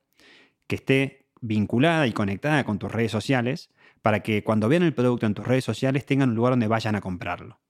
que 0.66 0.76
esté 0.76 1.26
vinculada 1.40 2.06
y 2.06 2.12
conectada 2.12 2.64
con 2.64 2.78
tus 2.78 2.90
redes 2.90 3.12
sociales 3.12 3.70
para 4.00 4.20
que 4.20 4.42
cuando 4.44 4.68
vean 4.68 4.82
el 4.82 4.94
producto 4.94 5.26
en 5.26 5.34
tus 5.34 5.46
redes 5.46 5.64
sociales 5.64 6.06
tengan 6.06 6.30
un 6.30 6.36
lugar 6.36 6.52
donde 6.52 6.68
vayan 6.68 6.94
a 6.94 7.00
comprarlo. 7.00 7.60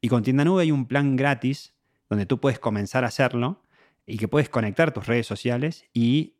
Y 0.00 0.08
con 0.08 0.22
tienda 0.22 0.44
nube 0.44 0.62
hay 0.62 0.72
un 0.72 0.86
plan 0.86 1.16
gratis 1.16 1.74
donde 2.08 2.26
tú 2.26 2.40
puedes 2.40 2.58
comenzar 2.58 3.04
a 3.04 3.08
hacerlo 3.08 3.62
y 4.04 4.18
que 4.18 4.26
puedes 4.26 4.48
conectar 4.48 4.92
tus 4.92 5.06
redes 5.06 5.26
sociales 5.26 5.84
y 5.92 6.34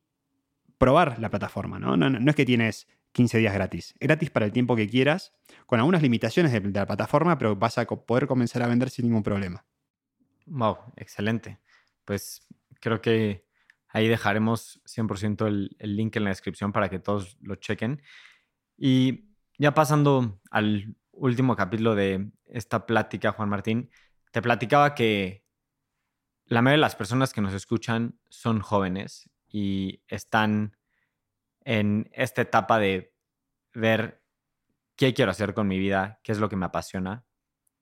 probar 0.78 1.18
la 1.20 1.30
plataforma. 1.30 1.78
No, 1.78 1.96
no, 1.96 2.10
no 2.10 2.30
es 2.30 2.36
que 2.36 2.44
tienes 2.44 2.88
15 3.12 3.38
días 3.38 3.54
gratis. 3.54 3.94
Gratis 4.00 4.30
para 4.30 4.46
el 4.46 4.52
tiempo 4.52 4.74
que 4.74 4.88
quieras, 4.88 5.32
con 5.70 5.78
algunas 5.78 6.02
limitaciones 6.02 6.50
de, 6.50 6.60
la 6.72 6.84
plataforma, 6.84 7.38
pero 7.38 7.54
vas 7.54 7.78
a 7.78 7.86
poder 7.86 8.26
comenzar 8.26 8.60
a 8.60 8.66
vender 8.66 8.90
sin 8.90 9.04
ningún 9.04 9.22
problema. 9.22 9.64
Wow, 10.46 10.78
excelente. 10.96 11.60
Pues 12.04 12.44
creo 12.80 13.00
que 13.00 13.46
ahí 13.86 14.08
dejaremos 14.08 14.82
100% 14.84 15.46
el, 15.46 15.76
el 15.78 15.94
link 15.94 16.16
en 16.16 16.24
la 16.24 16.30
descripción 16.30 16.72
para 16.72 16.88
que 16.88 16.98
todos 16.98 17.38
lo 17.40 17.54
chequen. 17.54 18.02
Y 18.76 19.30
ya 19.58 19.72
pasando 19.72 20.40
al 20.50 20.96
último 21.12 21.54
capítulo 21.54 21.94
de 21.94 22.32
esta 22.46 22.84
plática, 22.84 23.30
Juan 23.30 23.48
Martín, 23.48 23.90
te 24.32 24.42
platicaba 24.42 24.96
que 24.96 25.44
la 26.46 26.62
mayoría 26.62 26.78
de 26.78 26.88
las 26.88 26.96
personas 26.96 27.32
que 27.32 27.42
nos 27.42 27.54
escuchan 27.54 28.18
son 28.28 28.58
jóvenes 28.58 29.30
y 29.46 30.02
están 30.08 30.76
en 31.60 32.10
esta 32.12 32.42
etapa 32.42 32.80
de 32.80 33.14
ver 33.72 34.19
qué 35.00 35.14
quiero 35.14 35.30
hacer 35.30 35.54
con 35.54 35.66
mi 35.66 35.78
vida, 35.78 36.20
qué 36.22 36.30
es 36.30 36.40
lo 36.40 36.50
que 36.50 36.56
me 36.56 36.66
apasiona. 36.66 37.24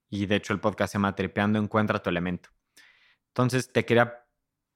Y 0.08 0.26
de 0.26 0.36
hecho 0.36 0.52
el 0.52 0.60
podcast 0.60 0.92
se 0.92 0.98
llama 0.98 1.16
Tripeando 1.16 1.58
Encuentra 1.58 2.00
tu 2.00 2.08
elemento. 2.10 2.50
Entonces 3.26 3.72
te 3.72 3.84
quería 3.84 4.24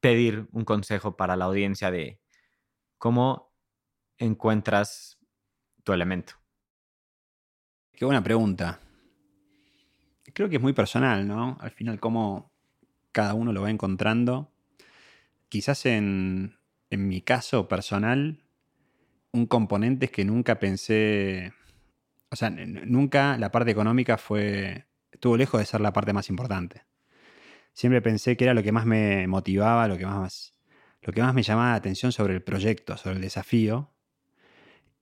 pedir 0.01 0.49
un 0.51 0.65
consejo 0.65 1.17
para 1.17 1.37
la 1.37 1.45
audiencia 1.45 1.93
de 1.93 2.21
cómo 2.99 3.55
encuentras 4.19 5.21
tu 5.85 5.93
elemento. 5.93 6.35
Qué 7.93 8.05
buena 8.05 8.25
pregunta. 8.25 8.81
Creo 10.35 10.49
que 10.49 10.57
es 10.57 10.63
muy 10.63 10.73
personal, 10.73 11.29
¿no? 11.29 11.59
Al 11.61 11.71
final, 11.71 12.01
cómo 12.01 12.51
cada 13.13 13.35
uno 13.35 13.53
lo 13.53 13.63
va 13.63 13.71
encontrando. 13.71 14.53
Quizás 15.49 15.87
en, 15.87 16.57
en 16.91 17.07
mi 17.07 17.21
caso 17.21 17.69
personal, 17.69 18.43
un 19.31 19.47
componente 19.47 20.07
es 20.07 20.11
que 20.11 20.25
nunca 20.25 20.59
pensé, 20.59 21.53
o 22.33 22.37
sea, 22.37 22.49
nunca 22.49 23.37
la 23.37 23.53
parte 23.53 23.71
económica 23.71 24.17
fue, 24.17 24.87
estuvo 25.11 25.37
lejos 25.37 25.61
de 25.61 25.67
ser 25.67 25.83
la 25.83 25.93
parte 25.93 26.15
más 26.15 26.31
importante. 26.31 26.87
Siempre 27.75 28.01
pensé 28.01 28.39
que 28.39 28.45
era 28.45 28.55
lo 28.55 28.63
que 28.63 28.73
más 28.73 28.87
me 28.87 29.27
motivaba, 29.27 29.87
lo 29.87 29.99
que 29.99 30.07
más, 30.07 30.55
lo 31.03 31.13
que 31.13 31.21
más 31.21 31.35
me 31.35 31.43
llamaba 31.43 31.73
la 31.73 31.77
atención 31.77 32.11
sobre 32.11 32.33
el 32.33 32.43
proyecto, 32.43 32.97
sobre 32.97 33.17
el 33.17 33.21
desafío. 33.21 33.93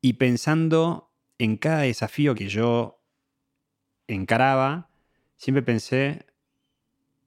Y 0.01 0.15
pensando 0.15 1.13
en 1.39 1.57
cada 1.57 1.83
desafío 1.83 2.35
que 2.35 2.49
yo 2.49 3.01
encaraba, 4.09 4.91
siempre 5.37 5.63
pensé, 5.63 6.27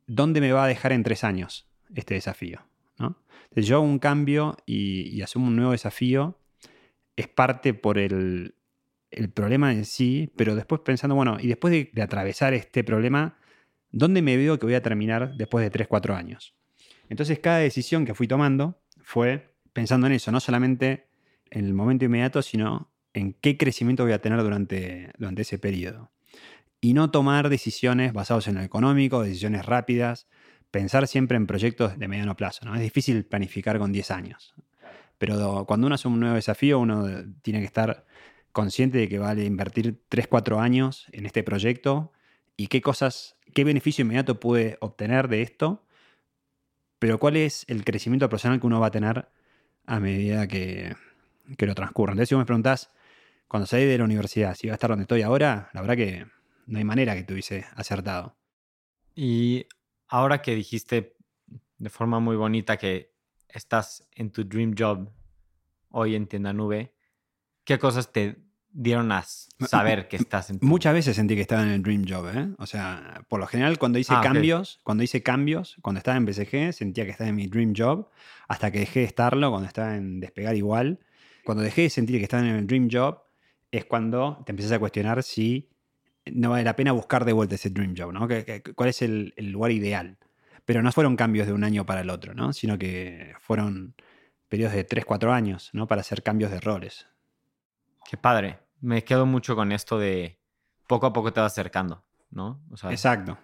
¿dónde 0.05 0.41
me 0.41 0.51
va 0.51 0.65
a 0.65 0.67
dejar 0.67 0.91
en 0.91 1.03
tres 1.03 1.23
años 1.23 1.65
este 1.95 2.15
desafío? 2.15 2.59
¿no? 2.97 3.15
Yo 3.55 3.77
hago 3.77 3.85
un 3.85 3.99
cambio 3.99 4.57
y 4.65 5.21
asumo 5.21 5.47
un 5.47 5.55
nuevo 5.55 5.71
desafío 5.71 6.37
es 7.15 7.27
parte 7.27 7.73
por 7.73 7.97
el, 7.97 8.55
problema 9.33 9.71
en 9.71 9.85
sí, 9.85 10.31
pero 10.35 10.55
después 10.55 10.81
pensando, 10.81 11.15
bueno, 11.15 11.37
y 11.39 11.47
después 11.47 11.71
de, 11.71 12.01
atravesar 12.01 12.53
este 12.53 12.83
problema, 12.83 13.37
¿dónde 13.91 14.21
me 14.21 14.37
veo 14.37 14.59
que 14.59 14.65
voy 14.65 14.75
a 14.75 14.81
terminar 14.81 15.35
después 15.35 15.63
de 15.63 15.69
3, 15.69 15.87
4 15.87 16.15
años? 16.15 16.55
Entonces 17.09 17.39
cada 17.39 17.59
decisión 17.59 18.05
que 18.05 18.13
fui 18.13 18.27
tomando 18.27 18.81
fue 19.01 19.55
pensando 19.73 20.07
en 20.07 20.13
eso, 20.13 20.31
no 20.31 20.39
solamente 20.39 21.07
en 21.49 21.65
el 21.65 21.73
momento 21.73 22.05
inmediato, 22.05 22.41
sino 22.41 22.91
en 23.13 23.33
qué 23.33 23.57
crecimiento 23.57 24.03
voy 24.03 24.13
a 24.13 24.21
tener 24.21 24.41
durante, 24.41 25.11
durante 25.17 25.43
ese 25.43 25.59
periodo. 25.59 26.11
Y 26.81 26.93
no 26.93 27.11
tomar 27.11 27.49
decisiones 27.49 28.13
basadas 28.13 28.47
en 28.47 28.55
lo 28.55 28.61
económico, 28.61 29.23
decisiones 29.23 29.65
rápidas, 29.65 30.27
pensar 30.71 31.07
siempre 31.07 31.37
en 31.37 31.45
proyectos 31.45 31.97
de 31.99 32.07
mediano 32.07 32.35
plazo. 32.35 32.65
¿no? 32.65 32.75
Es 32.75 32.81
difícil 32.81 33.25
planificar 33.25 33.77
con 33.77 33.91
10 33.91 34.11
años. 34.11 34.55
Pero 35.19 35.65
cuando 35.65 35.87
uno 35.87 35.95
hace 35.95 36.07
un 36.07 36.19
nuevo 36.19 36.35
desafío, 36.35 36.79
uno 36.79 37.07
tiene 37.41 37.59
que 37.59 37.65
estar 37.65 38.05
consciente 38.53 38.99
de 38.99 39.09
que 39.09 39.19
vale 39.19 39.43
invertir 39.43 40.01
3, 40.07 40.27
4 40.27 40.59
años 40.61 41.07
en 41.11 41.25
este 41.25 41.43
proyecto 41.43 42.13
y 42.55 42.67
qué 42.67 42.81
cosas, 42.81 43.35
qué 43.53 43.63
beneficio 43.63 44.03
inmediato 44.03 44.39
puede 44.39 44.77
obtener 44.79 45.27
de 45.27 45.41
esto, 45.41 45.85
pero 46.99 47.19
cuál 47.19 47.35
es 47.35 47.65
el 47.67 47.83
crecimiento 47.83 48.29
personal 48.29 48.59
que 48.61 48.67
uno 48.67 48.79
va 48.79 48.87
a 48.87 48.91
tener 48.91 49.27
a 49.85 49.99
medida 49.99 50.47
que, 50.47 50.95
lo 51.57 51.75
transcurra. 51.75 52.13
Entonces, 52.13 52.29
si 52.29 52.35
vos 52.35 52.43
me 52.43 52.45
preguntás, 52.45 52.91
cuando 53.47 53.67
salí 53.67 53.85
de 53.85 53.97
la 53.97 54.05
universidad, 54.05 54.55
si 54.55 54.67
iba 54.67 54.73
a 54.73 54.75
estar 54.75 54.89
donde 54.89 55.03
estoy 55.03 55.21
ahora, 55.21 55.69
la 55.73 55.81
verdad 55.81 55.97
que 55.97 56.25
no 56.65 56.77
hay 56.77 56.83
manera 56.85 57.15
que 57.15 57.23
tuviese 57.23 57.65
acertado. 57.75 58.37
Y 59.15 59.67
ahora 60.07 60.41
que 60.41 60.55
dijiste 60.55 61.17
de 61.77 61.89
forma 61.89 62.19
muy 62.19 62.35
bonita 62.35 62.77
que 62.77 63.13
estás 63.49 64.07
en 64.13 64.31
tu 64.31 64.45
dream 64.45 64.73
job 64.77 65.11
hoy 65.89 66.15
en 66.15 66.27
Tienda 66.27 66.53
Nube, 66.53 66.93
¿qué 67.65 67.77
cosas 67.77 68.11
te 68.11 68.42
dieron 68.73 69.11
a 69.11 69.23
saber 69.67 70.07
que 70.07 70.17
estás 70.17 70.49
en. 70.49 70.59
Muchas 70.61 70.93
veces 70.93 71.15
sentí 71.15 71.35
que 71.35 71.41
estaba 71.41 71.63
en 71.63 71.69
el 71.69 71.81
dream 71.81 72.05
job, 72.07 72.27
¿eh? 72.35 72.49
O 72.57 72.65
sea, 72.65 73.23
por 73.29 73.39
lo 73.39 73.47
general 73.47 73.77
cuando 73.77 73.99
hice 73.99 74.13
ah, 74.15 74.21
cambios, 74.21 74.79
cuando 74.83 75.03
hice 75.03 75.23
cambios, 75.23 75.77
cuando 75.81 75.99
estaba 75.99 76.17
en 76.17 76.25
BCG, 76.25 76.73
sentía 76.73 77.05
que 77.05 77.11
estaba 77.11 77.29
en 77.29 77.35
mi 77.35 77.47
dream 77.47 77.73
job, 77.77 78.09
hasta 78.47 78.71
que 78.71 78.79
dejé 78.79 79.01
de 79.01 79.05
estarlo 79.05 79.49
cuando 79.51 79.67
estaba 79.67 79.95
en 79.95 80.19
despegar 80.19 80.55
igual. 80.55 80.99
Cuando 81.45 81.63
dejé 81.63 81.83
de 81.83 81.89
sentir 81.89 82.17
que 82.17 82.23
estaba 82.23 82.43
en 82.43 82.55
el 82.55 82.67
dream 82.67 82.89
job, 82.91 83.21
es 83.71 83.85
cuando 83.85 84.41
te 84.45 84.51
empiezas 84.51 84.73
a 84.73 84.79
cuestionar 84.79 85.23
si 85.23 85.69
no 86.25 86.49
vale 86.49 86.63
la 86.63 86.75
pena 86.75 86.93
buscar 86.93 87.25
de 87.25 87.33
vuelta 87.33 87.55
ese 87.55 87.69
dream 87.69 87.95
job, 87.97 88.13
¿no? 88.13 88.27
¿Cuál 88.75 88.89
es 88.89 89.01
el 89.01 89.33
lugar 89.37 89.71
ideal? 89.71 90.17
Pero 90.65 90.81
no 90.81 90.91
fueron 90.91 91.17
cambios 91.17 91.47
de 91.47 91.53
un 91.53 91.63
año 91.63 91.85
para 91.85 92.01
el 92.01 92.09
otro, 92.09 92.33
¿no? 92.33 92.53
Sino 92.53 92.77
que 92.79 93.33
fueron 93.41 93.95
periodos 94.47 94.75
de 94.75 94.83
3, 94.83 95.03
4 95.03 95.33
años, 95.33 95.69
¿no? 95.73 95.87
Para 95.87 96.01
hacer 96.01 96.23
cambios 96.23 96.51
de 96.51 96.61
roles. 96.61 97.07
Qué 98.09 98.17
padre. 98.17 98.59
Me 98.83 99.05
quedo 99.05 99.25
mucho 99.25 99.55
con 99.55 99.71
esto 99.71 99.97
de 99.97 100.41
poco 100.87 101.05
a 101.05 101.13
poco 101.13 101.31
te 101.31 101.39
vas 101.39 101.53
acercando, 101.53 102.03
¿no? 102.31 102.61
Exacto. 102.89 103.37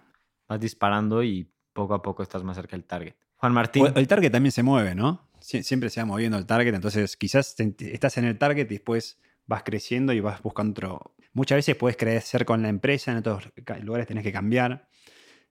Vas 0.46 0.60
disparando 0.60 1.22
y 1.22 1.50
poco 1.72 1.94
a 1.94 2.02
poco 2.02 2.22
estás 2.22 2.44
más 2.44 2.56
cerca 2.56 2.76
del 2.76 2.84
target. 2.84 3.14
Juan 3.36 3.54
Martín. 3.54 3.86
el 3.94 4.06
target 4.06 4.30
también 4.30 4.52
se 4.52 4.62
mueve, 4.62 4.94
¿no? 4.94 5.30
siempre 5.40 5.88
se 5.88 6.00
va 6.00 6.04
moviendo 6.04 6.36
el 6.36 6.44
target, 6.44 6.74
entonces 6.74 7.16
quizás 7.16 7.56
estás 7.58 8.18
en 8.18 8.26
el 8.26 8.36
target 8.36 8.66
y 8.66 8.74
después 8.74 9.18
vas 9.46 9.62
creciendo 9.62 10.12
y 10.12 10.20
vas 10.20 10.42
buscando 10.42 10.72
otro. 10.72 11.14
Muchas 11.32 11.56
veces 11.56 11.74
puedes 11.74 11.96
crecer 11.96 12.44
con 12.44 12.60
la 12.60 12.68
empresa, 12.68 13.10
en 13.10 13.16
otros 13.16 13.50
lugares 13.80 14.06
tenés 14.06 14.22
que 14.22 14.32
cambiar. 14.32 14.90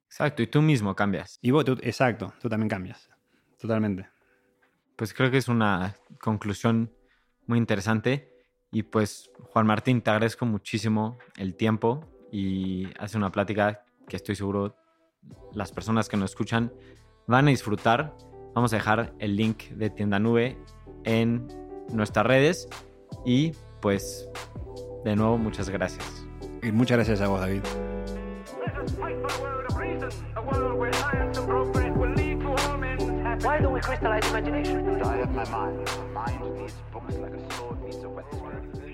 Exacto, 0.05 0.43
y 0.43 0.47
tú 0.47 0.61
mismo 0.61 0.95
cambias. 0.95 1.39
Y 1.41 1.49
vos, 1.49 1.65
exacto, 1.81 2.31
tú 2.39 2.47
también 2.47 2.69
cambias. 2.69 3.09
Totalmente. 3.57 4.07
Pues 4.95 5.15
creo 5.15 5.31
que 5.31 5.37
es 5.37 5.47
una 5.47 5.95
conclusión 6.21 6.93
muy 7.47 7.57
interesante. 7.57 8.38
Y 8.71 8.83
pues, 8.83 9.31
Juan 9.51 9.65
Martín, 9.65 10.01
te 10.01 10.11
agradezco 10.11 10.45
muchísimo 10.45 11.17
el 11.37 11.55
tiempo 11.55 12.05
y 12.31 12.87
hace 12.99 13.17
una 13.17 13.31
plática 13.31 13.83
que 14.07 14.15
estoy 14.15 14.35
seguro 14.35 14.75
las 15.53 15.71
personas 15.71 16.07
que 16.07 16.17
nos 16.17 16.31
escuchan 16.31 16.71
van 17.27 17.47
a 17.47 17.49
disfrutar. 17.49 18.15
Vamos 18.53 18.73
a 18.73 18.77
dejar 18.77 19.13
el 19.19 19.35
link 19.35 19.63
de 19.69 19.89
Tienda 19.89 20.19
Nube 20.19 20.57
en 21.03 21.47
nuestras 21.91 22.25
redes 22.25 22.67
y 23.25 23.53
pues 23.81 24.29
de 25.03 25.15
nuevo 25.15 25.37
muchas 25.37 25.69
gracias. 25.69 26.25
Y 26.61 26.71
muchas 26.71 26.97
gracias 26.97 27.21
a 27.21 27.27
vos, 27.27 27.39
David. 27.39 27.61
Why 33.79 33.95
don't 33.95 34.11
we 34.11 34.19
crystallize 34.19 34.29
imagination? 34.29 35.01
I 35.01 35.17
have 35.17 35.31
my 35.33 35.45
mind. 35.45 35.89
Mind 36.13 36.59
needs 36.59 36.73
books 36.91 37.15
like 37.15 37.33
a 37.33 37.53
sword 37.53 37.81
needs 37.81 38.03
a 38.03 38.09
whetstone. 38.09 38.88